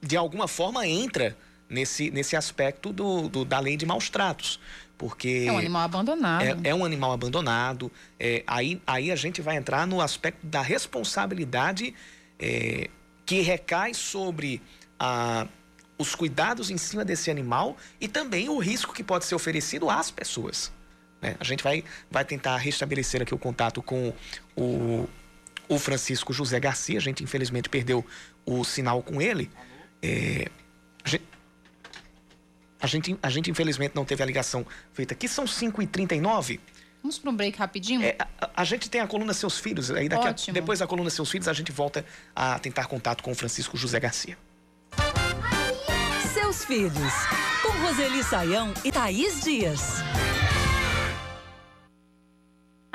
[0.04, 1.36] de alguma forma entra
[1.68, 4.60] nesse, nesse aspecto do, do da lei de maus tratos
[4.96, 6.42] porque é um animal abandonado.
[6.42, 7.90] É, é um animal abandonado.
[8.18, 11.94] É, aí, aí a gente vai entrar no aspecto da responsabilidade
[12.38, 12.88] é,
[13.26, 14.62] que recai sobre
[14.98, 15.46] a,
[15.98, 20.10] os cuidados em cima desse animal e também o risco que pode ser oferecido às
[20.10, 20.72] pessoas.
[21.20, 21.36] Né?
[21.40, 24.12] A gente vai, vai tentar restabelecer aqui o contato com
[24.56, 25.08] o,
[25.68, 26.98] o Francisco José Garcia.
[26.98, 28.04] A gente infelizmente perdeu
[28.46, 29.50] o sinal com ele.
[30.04, 30.48] É,
[31.02, 31.24] a gente,
[32.80, 35.26] a gente, a gente infelizmente não teve a ligação feita aqui.
[35.26, 36.60] São 5h39.
[37.02, 38.02] Vamos para um break rapidinho?
[38.02, 39.90] É, a, a, gente tem a coluna Seus Filhos.
[39.90, 42.04] Aí daqui a, depois da coluna Seus Filhos, a gente volta
[42.36, 44.36] a tentar contato com o Francisco José Garcia.
[46.32, 47.12] seus filhos.
[47.62, 50.02] Com Roseli Saião e Thaís Dias.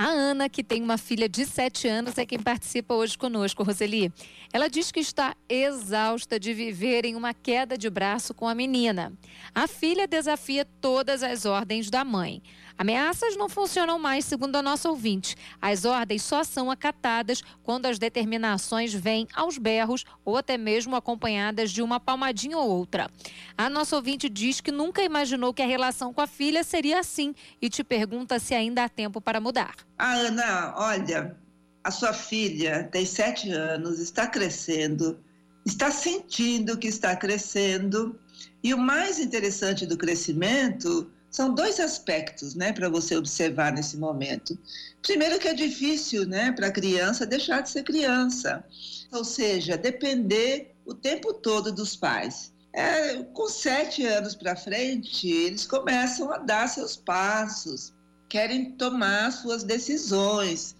[0.01, 4.09] A Ana, que tem uma filha de 7 anos, é quem participa hoje conosco, Roseli.
[4.53, 9.11] Ela diz que está exausta de viver em uma queda de braço com a menina.
[9.53, 12.41] A filha desafia todas as ordens da mãe.
[12.79, 15.35] Ameaças não funcionam mais, segundo a nossa ouvinte.
[15.61, 21.71] As ordens só são acatadas quando as determinações vêm aos berros ou até mesmo acompanhadas
[21.71, 23.11] de uma palmadinha ou outra.
[23.57, 27.35] A nossa ouvinte diz que nunca imaginou que a relação com a filha seria assim
[27.61, 29.75] e te pergunta se ainda há tempo para mudar.
[29.97, 31.35] Ah, Ana, olha,
[31.83, 35.19] a sua filha tem sete anos, está crescendo,
[35.65, 38.17] está sentindo que está crescendo.
[38.63, 44.57] E o mais interessante do crescimento são dois aspectos, né, para você observar nesse momento.
[45.01, 48.63] Primeiro que é difícil, né, para a criança deixar de ser criança,
[49.11, 52.51] ou seja, depender o tempo todo dos pais.
[52.73, 57.93] É, com sete anos para frente, eles começam a dar seus passos,
[58.27, 60.75] querem tomar suas decisões.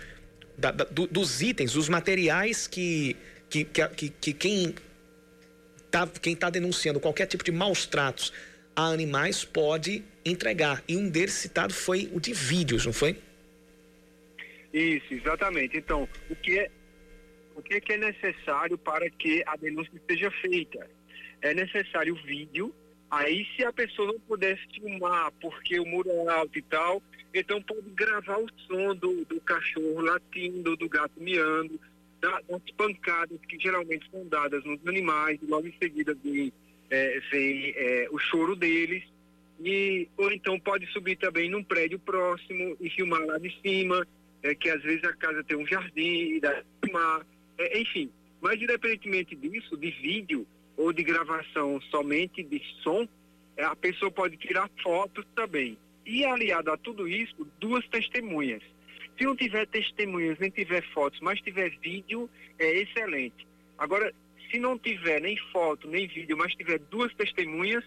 [0.56, 3.16] da, da, do, dos itens, dos materiais que,
[3.50, 4.74] que, que, que quem
[5.84, 8.32] está quem tá denunciando qualquer tipo de maus tratos
[8.74, 10.82] a animais pode entregar.
[10.86, 13.16] E um deles citado foi o de vídeos, não foi?
[14.76, 15.78] Isso, exatamente.
[15.78, 16.70] Então, o que é,
[17.54, 20.86] o que é, que é necessário para que a denúncia seja feita?
[21.40, 22.74] É necessário vídeo.
[23.10, 27.02] Aí, se a pessoa não puder filmar porque o muro é alto e tal,
[27.32, 31.80] então pode gravar o som do, do cachorro latindo, do gato miando,
[32.20, 36.52] da, das pancadas que geralmente são dadas nos animais, e logo em seguida vem,
[36.90, 39.04] é, vem é, o choro deles.
[39.58, 44.06] E, ou então pode subir também num prédio próximo e filmar lá de cima
[44.46, 47.26] é, que às vezes a casa tem um jardim, dá mar,
[47.58, 48.10] é, enfim.
[48.40, 53.08] Mas independentemente disso, de vídeo ou de gravação somente de som,
[53.56, 55.76] é, a pessoa pode tirar fotos também.
[56.04, 58.62] E aliado a tudo isso, duas testemunhas.
[59.18, 63.46] Se não tiver testemunhas, nem tiver fotos, mas tiver vídeo, é excelente.
[63.76, 64.14] Agora,
[64.50, 67.82] se não tiver nem foto, nem vídeo, mas tiver duas testemunhas,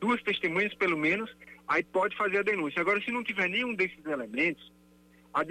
[0.00, 1.30] duas testemunhas pelo menos,
[1.66, 2.80] aí pode fazer a denúncia.
[2.80, 4.72] Agora, se não tiver nenhum desses elementos,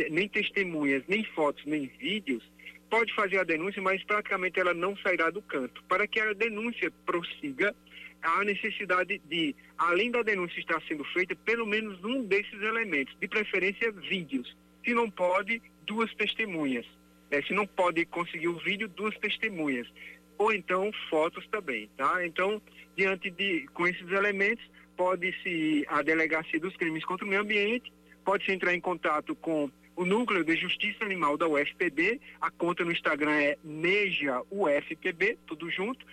[0.10, 2.44] nem testemunhas, nem fotos, nem vídeos,
[2.90, 5.84] pode fazer a denúncia, mas praticamente ela não sairá do canto.
[5.86, 7.76] Para que a denúncia prossiga,
[8.22, 13.28] há necessidade de, além da denúncia estar sendo feita, pelo menos um desses elementos, de
[13.28, 14.56] preferência vídeos.
[14.86, 16.86] Se não pode, duas testemunhas.
[17.30, 19.88] É, se não pode conseguir o vídeo, duas testemunhas.
[20.38, 22.26] Ou então fotos também, tá?
[22.26, 22.62] Então,
[22.96, 24.64] diante de, com esses elementos,
[24.96, 27.92] pode-se a delegacia dos crimes contra o meio ambiente
[28.28, 32.92] pode-se entrar em contato com o Núcleo de Justiça Animal da UFPB, a conta no
[32.92, 36.06] Instagram é Neja UFPB, tudo junto,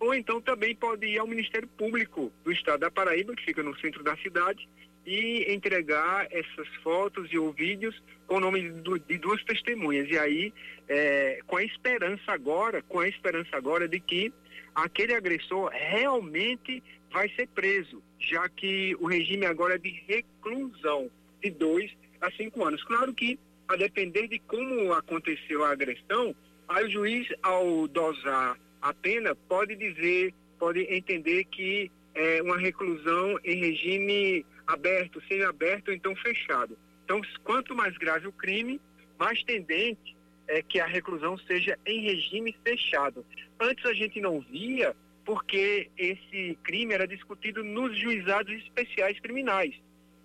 [0.00, 3.78] ou então também pode ir ao Ministério Público do Estado da Paraíba, que fica no
[3.80, 4.66] centro da cidade,
[5.04, 8.62] e entregar essas fotos e ou vídeos com o nome
[9.06, 10.08] de duas testemunhas.
[10.08, 10.54] E aí,
[10.88, 14.32] é, com a esperança agora, com a esperança agora de que
[14.74, 21.10] aquele agressor realmente vai ser preso, já que o regime agora é de reclusão
[21.42, 22.82] de dois a cinco anos.
[22.84, 26.34] Claro que a depender de como aconteceu a agressão,
[26.68, 33.38] aí o juiz, ao dosar a pena, pode dizer, pode entender que é uma reclusão
[33.44, 36.76] em regime aberto, semi-aberto então fechado.
[37.04, 38.80] Então, quanto mais grave o crime,
[39.18, 40.16] mais tendente
[40.46, 43.24] é que a reclusão seja em regime fechado.
[43.60, 49.74] Antes a gente não via porque esse crime era discutido nos juizados especiais criminais,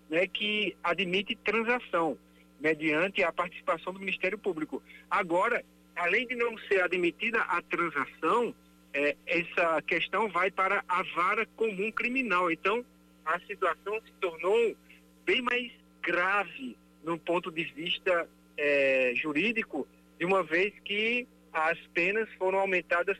[0.08, 2.18] né, que admite transação
[2.60, 4.82] mediante a participação do Ministério Público.
[5.10, 5.64] Agora,
[5.96, 8.54] além de não ser admitida a transação,
[8.92, 12.50] é, essa questão vai para a vara comum criminal.
[12.50, 12.84] Então,
[13.24, 14.76] a situação se tornou
[15.24, 19.86] bem mais grave no ponto de vista é, jurídico,
[20.18, 23.16] de uma vez que as penas foram aumentadas,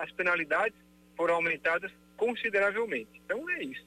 [0.00, 0.76] as penalidades
[1.16, 3.10] foram aumentadas consideravelmente.
[3.24, 3.84] Então é isso.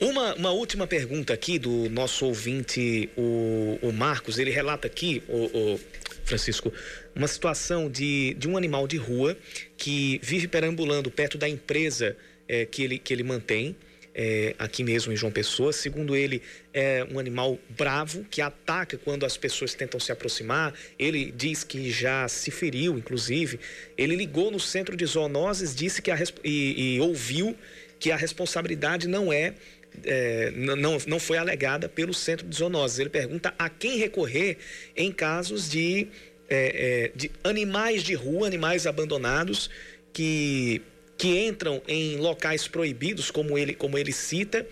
[0.00, 4.38] Uma, uma última pergunta aqui do nosso ouvinte, o, o Marcos.
[4.38, 5.80] Ele relata aqui, o, o
[6.24, 6.72] Francisco,
[7.14, 9.36] uma situação de, de um animal de rua
[9.76, 12.16] que vive perambulando perto da empresa
[12.48, 13.76] é, que, ele, que ele mantém.
[14.12, 15.70] É, aqui mesmo em João Pessoa.
[15.70, 16.42] Segundo ele,
[16.72, 20.72] é um animal bravo que ataca quando as pessoas tentam se aproximar.
[20.98, 23.60] Ele diz que já se feriu, inclusive.
[23.98, 27.54] Ele ligou no centro de zoonoses, disse que a, e, e ouviu
[28.00, 29.54] que a responsabilidade não é
[30.04, 32.98] é, não, não foi alegada pelo centro de zoonoses.
[32.98, 34.58] Ele pergunta a quem recorrer
[34.96, 36.08] em casos de,
[36.48, 39.70] é, é, de animais de rua, animais abandonados
[40.12, 40.82] que,
[41.16, 44.66] que entram em locais proibidos, como ele, como ele cita,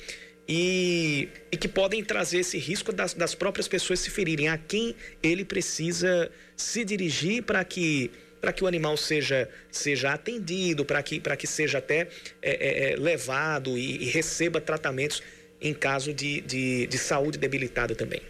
[0.48, 4.48] e, e que podem trazer esse risco das, das próprias pessoas se ferirem.
[4.48, 8.10] A quem ele precisa se dirigir para que
[8.41, 12.09] para que o animal seja, seja atendido, para que, que seja até
[12.41, 15.22] é, é, é, levado e, e, receba tratamentos
[15.61, 18.22] em caso de, de, de saúde debilitada também.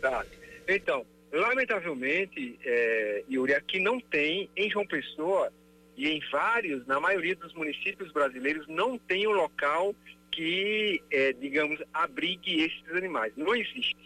[0.00, 0.24] Tá.
[0.68, 5.52] Então, lamentavelmente, é, Yuri, aqui não tem, em João Pessoa
[5.96, 9.94] e em vários, na maioria dos municípios brasileiros, não tem um local
[10.30, 13.32] que, é, digamos, abrigue esses animais.
[13.36, 13.96] Não existe.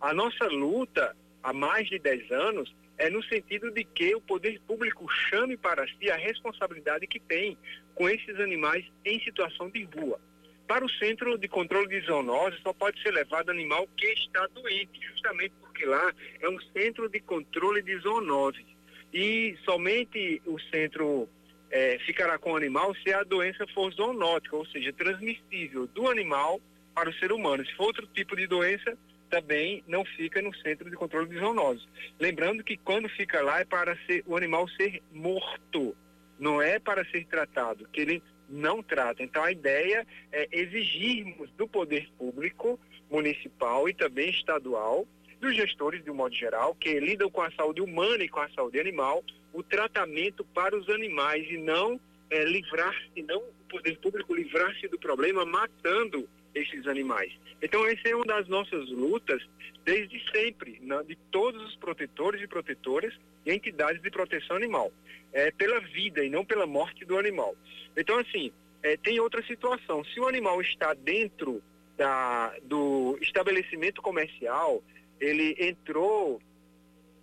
[0.00, 4.60] A nossa luta há mais de 10 anos é no sentido de que o poder
[4.66, 7.56] público chame para si a responsabilidade que tem
[7.94, 10.20] com esses animais em situação de rua.
[10.66, 15.00] Para o Centro de Controle de Zoonoses, só pode ser levado animal que está doente,
[15.14, 18.66] justamente porque lá é um centro de controle de zoonoses.
[19.14, 21.28] E somente o centro
[21.70, 26.60] é, ficará com o animal se a doença for zoonótica, ou seja, transmissível do animal
[26.94, 27.64] para o ser humano.
[27.64, 31.86] Se for outro tipo de doença, também não fica no centro de controle de zoonoses.
[32.18, 35.96] Lembrando que quando fica lá é para ser, o animal ser morto,
[36.38, 39.22] não é para ser tratado, que ele não trata.
[39.22, 42.78] Então a ideia é exigirmos do poder público,
[43.10, 45.06] municipal e também estadual,
[45.40, 48.48] dos gestores de um modo geral, que lidam com a saúde humana e com a
[48.50, 49.22] saúde animal,
[49.52, 52.00] o tratamento para os animais e não
[52.30, 57.32] é, livrar-se, não o poder público livrar-se do problema matando esses animais.
[57.62, 59.42] Então, essa é uma das nossas lutas
[59.84, 63.14] desde sempre, na, de todos os protetores e protetoras
[63.46, 64.92] e entidades de proteção animal.
[65.32, 67.54] É pela vida e não pela morte do animal.
[67.96, 70.04] Então, assim, é, tem outra situação.
[70.04, 71.62] Se o animal está dentro
[71.96, 74.82] da, do estabelecimento comercial,
[75.20, 76.40] ele entrou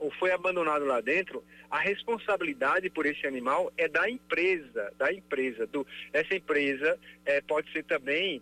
[0.06, 5.66] ou foi abandonado lá dentro, a responsabilidade por esse animal é da empresa, da empresa.
[5.66, 8.40] Do, essa empresa é, pode ser também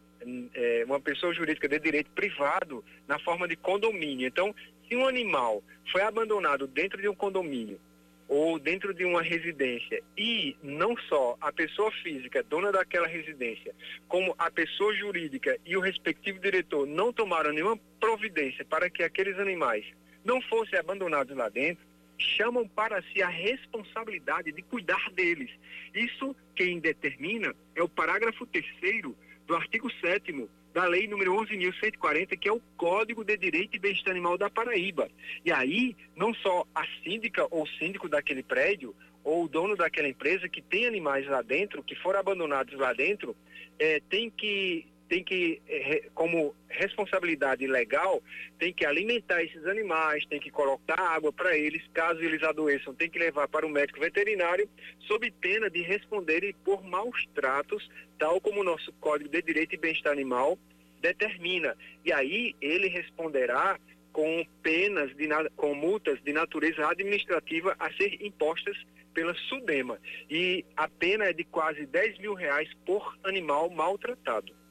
[0.53, 4.27] é, uma pessoa jurídica de direito privado na forma de condomínio.
[4.27, 4.53] Então,
[4.89, 7.79] se um animal foi abandonado dentro de um condomínio
[8.27, 13.73] ou dentro de uma residência e não só a pessoa física dona daquela residência,
[14.09, 19.39] como a pessoa jurídica e o respectivo diretor não tomaram nenhuma providência para que aqueles
[19.39, 19.85] animais
[20.23, 21.83] não fossem abandonados lá dentro,
[22.17, 25.49] chamam para si a responsabilidade de cuidar deles.
[25.93, 29.15] Isso quem determina é o parágrafo terceiro
[29.45, 34.11] do artigo 7 da Lei número 11.140, que é o Código de Direito e Bem-Estar
[34.11, 35.09] Animal da Paraíba.
[35.45, 40.49] E aí, não só a síndica ou síndico daquele prédio, ou o dono daquela empresa
[40.49, 43.35] que tem animais lá dentro, que foram abandonados lá dentro,
[43.79, 48.19] é, tem que tem que, é, como responsabilidade legal,
[48.57, 53.11] tem que alimentar esses animais, tem que colocar água para eles, caso eles adoeçam, tem
[53.11, 54.67] que levar para o médico veterinário,
[55.01, 57.87] sob pena de responderem por maus tratos,
[58.17, 60.57] tal como o nosso Código de Direito e Bem-Estar Animal
[60.99, 61.77] determina.
[62.03, 63.79] E aí ele responderá
[64.11, 68.75] com penas, de, com multas de natureza administrativa a ser impostas
[69.13, 69.99] pela SUDEMA.
[70.27, 74.62] E a pena é de quase 10 mil reais por animal maltratado.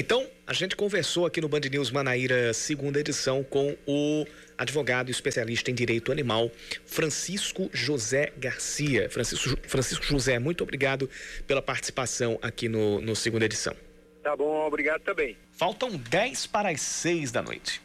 [0.00, 4.24] Então, a gente conversou aqui no Band News Manaíra, segunda edição, com o
[4.56, 6.52] advogado e especialista em direito animal,
[6.86, 9.10] Francisco José Garcia.
[9.10, 11.10] Francisco, Francisco José, muito obrigado
[11.48, 13.74] pela participação aqui no, no segunda edição.
[14.22, 15.36] Tá bom, obrigado também.
[15.50, 17.82] Faltam 10 para as 6 da noite.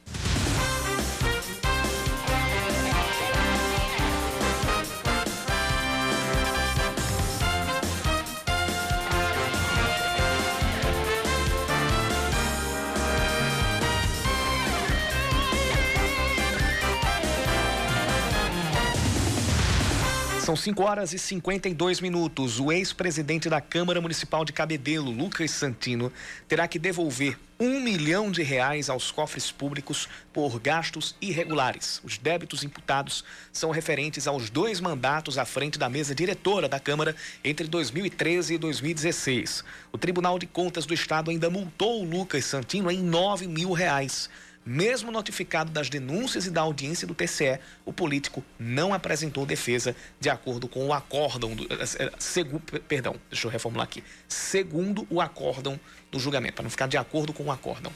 [20.54, 22.60] São 5 horas e 52 minutos.
[22.60, 26.14] O ex-presidente da Câmara Municipal de Cabedelo, Lucas Santino,
[26.48, 32.00] terá que devolver um milhão de reais aos cofres públicos por gastos irregulares.
[32.04, 37.16] Os débitos imputados são referentes aos dois mandatos à frente da mesa diretora da Câmara
[37.44, 39.64] entre 2013 e 2016.
[39.92, 44.30] O Tribunal de Contas do Estado ainda multou o Lucas Santino em 9 mil reais.
[44.66, 50.30] Mesmo notificado das denúncias e da audiência do TCE, o político não apresentou defesa de
[50.30, 55.20] acordo com o acórdão, do, eh, eh, segu, perdão, deixa eu reformular aqui, segundo o
[55.20, 55.78] acórdão
[56.10, 57.92] do julgamento, para não ficar de acordo com o acórdão.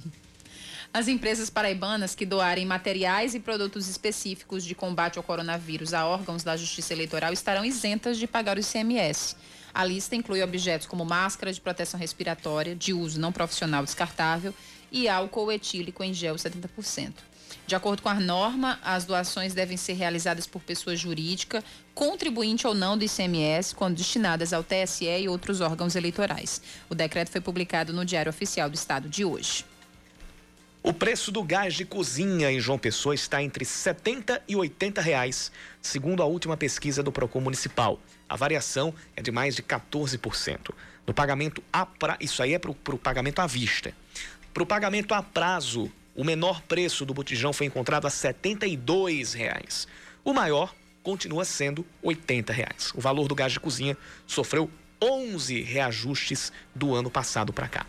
[0.92, 6.42] As empresas paraibanas que doarem materiais e produtos específicos de combate ao coronavírus a órgãos
[6.42, 9.36] da Justiça Eleitoral estarão isentas de pagar o ICMS.
[9.74, 14.54] A lista inclui objetos como máscara de proteção respiratória, de uso não profissional descartável
[14.90, 17.12] e álcool etílico em gel 70%.
[17.66, 21.64] De acordo com a norma, as doações devem ser realizadas por pessoa jurídica,
[21.94, 26.62] contribuinte ou não do ICMS, quando destinadas ao TSE e outros órgãos eleitorais.
[26.88, 29.64] O decreto foi publicado no Diário Oficial do Estado de hoje.
[30.80, 35.50] O preço do gás de cozinha em João Pessoa está entre 70 e 80 reais,
[35.82, 37.98] segundo a última pesquisa do Procon Municipal.
[38.28, 40.72] A variação é de mais de 14%.
[41.04, 42.16] No pagamento a pra...
[42.20, 43.92] isso aí é para o pagamento à vista.
[44.56, 49.86] Para o pagamento a prazo, o menor preço do botijão foi encontrado a 72 reais.
[50.24, 52.90] O maior continua sendo 80 reais.
[52.94, 57.86] O valor do gás de cozinha sofreu 11 reajustes do ano passado para cá.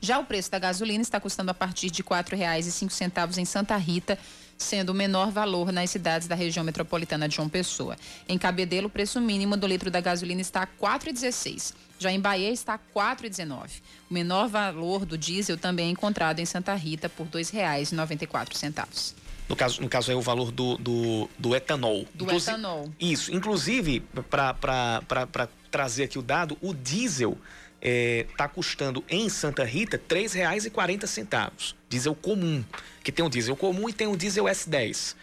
[0.00, 4.18] Já o preço da gasolina está custando a partir de R$ 4,05 em Santa Rita,
[4.58, 7.96] sendo o menor valor nas cidades da região metropolitana de João Pessoa.
[8.28, 11.74] Em Cabedelo, o preço mínimo do litro da gasolina está a R$ 4,16.
[12.00, 13.82] Já em Bahia está R$ 4,19.
[14.10, 19.14] O menor valor do diesel também é encontrado em Santa Rita por R$ 2,94.
[19.46, 22.06] No caso, no caso é o valor do, do, do etanol.
[22.14, 22.90] Do Inclusive, etanol.
[22.98, 23.30] Isso.
[23.34, 27.38] Inclusive, para trazer aqui o dado, o diesel está
[27.82, 31.74] é, tá custando em Santa Rita R$ 3,40.
[31.86, 32.64] Diesel comum,
[33.04, 35.14] que tem o diesel comum e tem o diesel S10.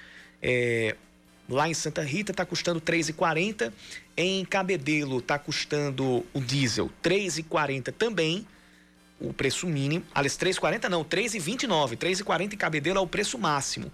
[0.44, 0.96] É,
[1.50, 3.72] lá em Santa Rita está custando R$ 3,40.
[4.16, 8.46] Em Cabedelo está custando o diesel R$ 3,40 também.
[9.20, 10.06] O preço mínimo.
[10.14, 11.90] Aliás, 3,40 não, R$ 3,29.
[11.92, 13.92] R$ 3,40 em Cabedelo é o preço máximo.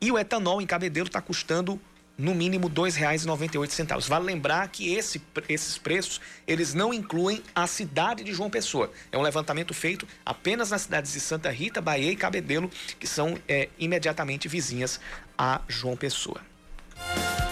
[0.00, 1.80] E o etanol em Cabedelo está custando
[2.16, 4.08] no mínimo R$ 2,98.
[4.08, 8.90] Vale lembrar que esse, esses preços, eles não incluem a cidade de João Pessoa.
[9.10, 13.38] É um levantamento feito apenas nas cidades de Santa Rita, Bahia e Cabedelo, que são
[13.48, 15.00] é, imediatamente vizinhas
[15.36, 16.40] a João Pessoa.
[16.96, 17.43] Thank you.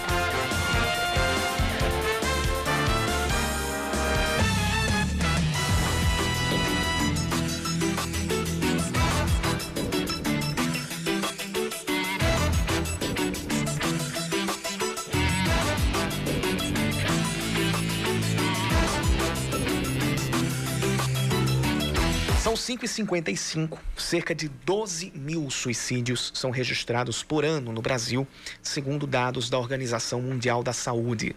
[22.63, 23.77] 5,55.
[23.97, 28.25] Cerca de 12 mil suicídios são registrados por ano no Brasil,
[28.61, 31.35] segundo dados da Organização Mundial da Saúde.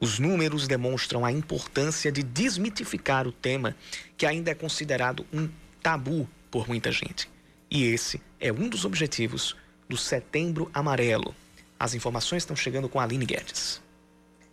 [0.00, 3.76] Os números demonstram a importância de desmitificar o tema,
[4.16, 5.46] que ainda é considerado um
[5.82, 7.28] tabu por muita gente.
[7.70, 9.54] E esse é um dos objetivos
[9.86, 11.34] do Setembro Amarelo.
[11.78, 13.81] As informações estão chegando com a Aline Guedes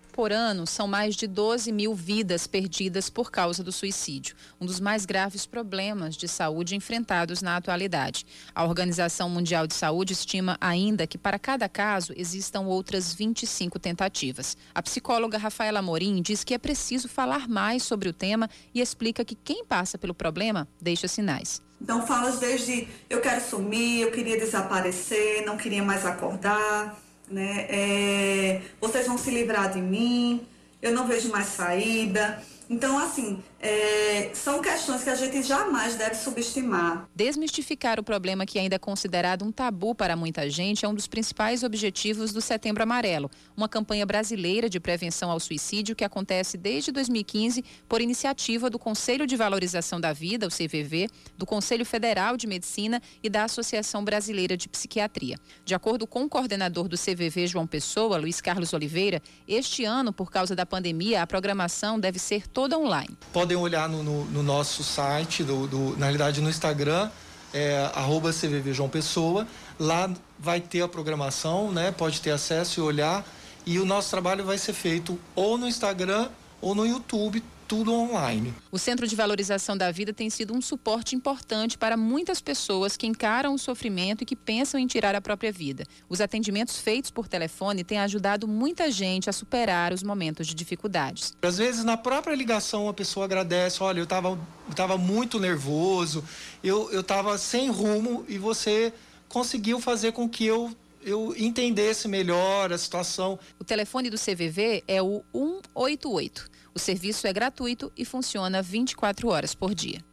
[0.09, 4.79] por ano, são mais de 12 mil vidas perdidas por causa do suicídio, um dos
[4.79, 8.25] mais graves problemas de saúde enfrentados na atualidade.
[8.53, 14.57] A Organização Mundial de Saúde estima ainda que para cada caso existam outras 25 tentativas.
[14.73, 19.23] A psicóloga Rafaela Morim diz que é preciso falar mais sobre o tema e explica
[19.23, 21.61] que quem passa pelo problema deixa sinais.
[21.81, 26.99] Então, falas desde eu quero sumir, eu queria desaparecer, não queria mais acordar
[27.29, 27.67] né?
[27.69, 30.45] É, vocês vão se livrar de mim,
[30.81, 32.41] eu não vejo mais saída.
[32.69, 37.09] Então, assim, é, são questões que a gente jamais deve subestimar.
[37.13, 41.07] Desmistificar o problema que ainda é considerado um tabu para muita gente é um dos
[41.07, 46.91] principais objetivos do Setembro Amarelo, uma campanha brasileira de prevenção ao suicídio que acontece desde
[46.91, 52.47] 2015 por iniciativa do Conselho de Valorização da Vida, o CVV, do Conselho Federal de
[52.47, 55.37] Medicina e da Associação Brasileira de Psiquiatria.
[55.65, 60.31] De acordo com o coordenador do CVV, João Pessoa, Luiz Carlos Oliveira, este ano, por
[60.31, 63.17] causa da pandemia, a programação deve ser toda online.
[63.49, 67.09] Podem olhar no, no, no nosso site, do, do, na realidade no Instagram,
[67.51, 69.47] é, arroba CVV João Pessoa.
[69.79, 71.89] Lá vai ter a programação, né?
[71.91, 73.25] Pode ter acesso e olhar.
[73.65, 76.29] E o nosso trabalho vai ser feito ou no Instagram
[76.61, 78.51] ou no YouTube, tudo online.
[78.71, 83.05] O Centro de Valorização da Vida tem sido um suporte importante para muitas pessoas que
[83.05, 85.85] encaram o sofrimento e que pensam em tirar a própria vida.
[86.09, 91.37] Os atendimentos feitos por telefone têm ajudado muita gente a superar os momentos de dificuldades.
[91.43, 96.23] Às vezes, na própria ligação, a pessoa agradece: olha, eu estava eu tava muito nervoso,
[96.63, 98.91] eu estava sem rumo e você
[99.27, 103.39] conseguiu fazer com que eu eu entendesse melhor a situação.
[103.57, 106.58] O telefone do CVV é o 188.
[106.73, 110.03] O serviço é gratuito e funciona 24 horas por dia.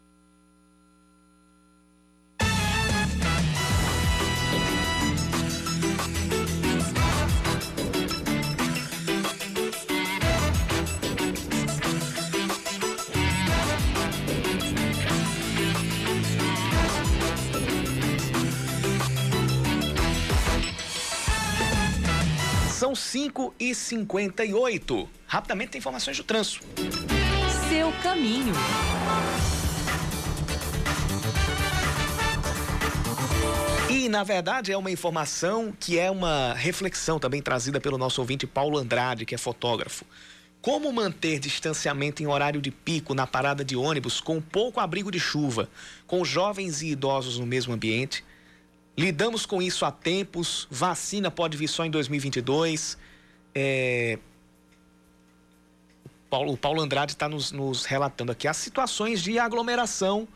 [22.71, 26.65] São 5 e 58 Rapidamente tem informações do trânsito.
[27.69, 28.55] Seu caminho.
[33.91, 38.47] E, na verdade, é uma informação que é uma reflexão também trazida pelo nosso ouvinte
[38.47, 40.05] Paulo Andrade, que é fotógrafo.
[40.61, 45.21] Como manter distanciamento em horário de pico na parada de ônibus com pouco abrigo de
[45.21, 45.69] chuva,
[46.07, 48.25] com jovens e idosos no mesmo ambiente?
[48.97, 52.97] Lidamos com isso há tempos, vacina pode vir só em 2022.
[53.55, 54.19] É...
[56.29, 60.27] Paulo, o Paulo Andrade está nos, nos, relatando aqui as situações de aglomeração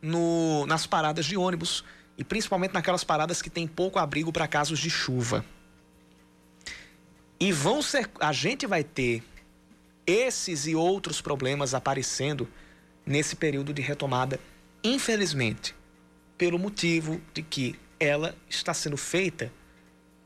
[0.00, 1.84] no, nas paradas de ônibus
[2.16, 5.44] e principalmente naquelas paradas que tem pouco abrigo para casos de chuva.
[7.40, 9.22] E vão ser, a gente vai ter
[10.06, 12.48] esses e outros problemas aparecendo
[13.04, 14.38] nesse período de retomada,
[14.82, 15.74] infelizmente,
[16.38, 19.52] pelo motivo de que ela está sendo feita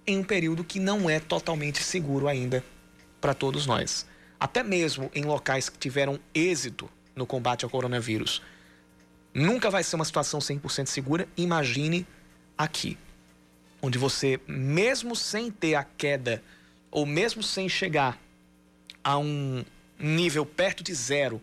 [0.06, 2.62] em um período que não é totalmente seguro ainda
[3.20, 4.06] para todos nós.
[4.38, 8.42] Até mesmo em locais que tiveram êxito no combate ao coronavírus.
[9.32, 11.28] Nunca vai ser uma situação 100% segura.
[11.36, 12.06] Imagine
[12.56, 12.98] aqui,
[13.80, 16.42] onde você, mesmo sem ter a queda,
[16.90, 18.18] ou mesmo sem chegar
[19.02, 19.64] a um
[19.98, 21.42] nível perto de zero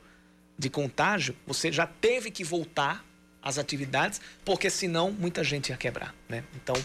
[0.57, 3.03] de contágio, você já teve que voltar
[3.41, 6.43] as atividades, porque senão muita gente ia quebrar, né?
[6.55, 6.75] Então,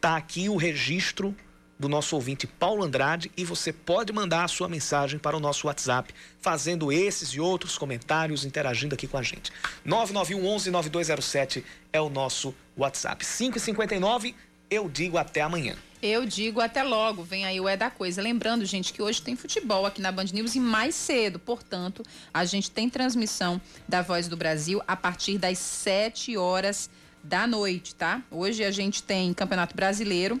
[0.00, 1.36] tá aqui o registro
[1.80, 5.66] do nosso ouvinte Paulo Andrade e você pode mandar a sua mensagem para o nosso
[5.66, 9.50] WhatsApp, fazendo esses e outros comentários, interagindo aqui com a gente.
[9.82, 13.24] 991 11 9207 é o nosso WhatsApp.
[13.24, 14.34] 559,
[14.70, 15.74] eu digo até amanhã.
[16.02, 18.20] Eu digo até logo, vem aí o É da Coisa.
[18.20, 22.02] Lembrando, gente, que hoje tem futebol aqui na Band News e mais cedo, portanto,
[22.32, 26.90] a gente tem transmissão da Voz do Brasil a partir das 7 horas
[27.22, 28.22] da noite, tá?
[28.30, 30.40] Hoje a gente tem Campeonato Brasileiro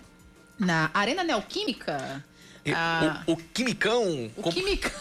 [0.60, 2.22] na Arena Neoquímica.
[2.74, 4.30] Ah, o, o, Quimicão.
[4.36, 4.92] O como, Quimicão.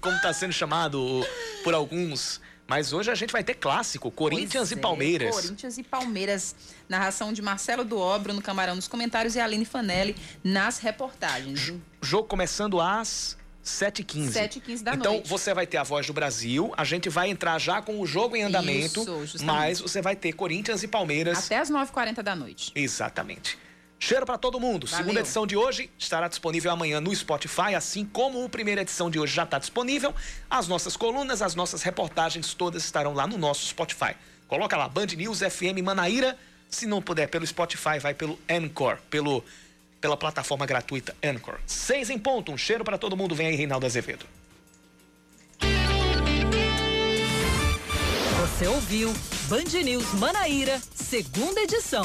[0.00, 1.24] Como está sendo chamado
[1.62, 2.40] por alguns.
[2.66, 5.34] Mas hoje a gente vai ter clássico, Corinthians é, e Palmeiras.
[5.34, 6.56] Corinthians e Palmeiras.
[6.88, 11.72] Narração de Marcelo do Obro no Camarão nos comentários e Aline Fanelli nas reportagens.
[12.00, 14.32] Jogo começando às 7h15.
[14.32, 15.26] 7h15 da então, noite.
[15.26, 16.72] Então, você vai ter a voz do Brasil.
[16.76, 19.02] A gente vai entrar já com o jogo em andamento.
[19.22, 21.44] Isso, mas você vai ter Corinthians e Palmeiras.
[21.44, 22.72] Até às 9h40 da noite.
[22.74, 23.58] Exatamente.
[23.98, 24.86] Cheiro para todo mundo.
[24.86, 25.04] Valeu.
[25.04, 29.18] Segunda edição de hoje estará disponível amanhã no Spotify, assim como a primeira edição de
[29.18, 30.14] hoje já está disponível.
[30.50, 34.14] As nossas colunas, as nossas reportagens todas estarão lá no nosso Spotify.
[34.46, 36.36] Coloca lá Band News FM Manaíra.
[36.68, 39.44] Se não puder pelo Spotify, vai pelo Anchor, pelo
[40.00, 41.58] pela plataforma gratuita Anchor.
[41.66, 42.52] Seis em ponto.
[42.52, 43.34] Um cheiro para todo mundo.
[43.34, 44.26] Vem aí, Reinaldo Azevedo.
[48.42, 49.10] Você ouviu
[49.48, 52.04] Band News Manaíra, segunda edição.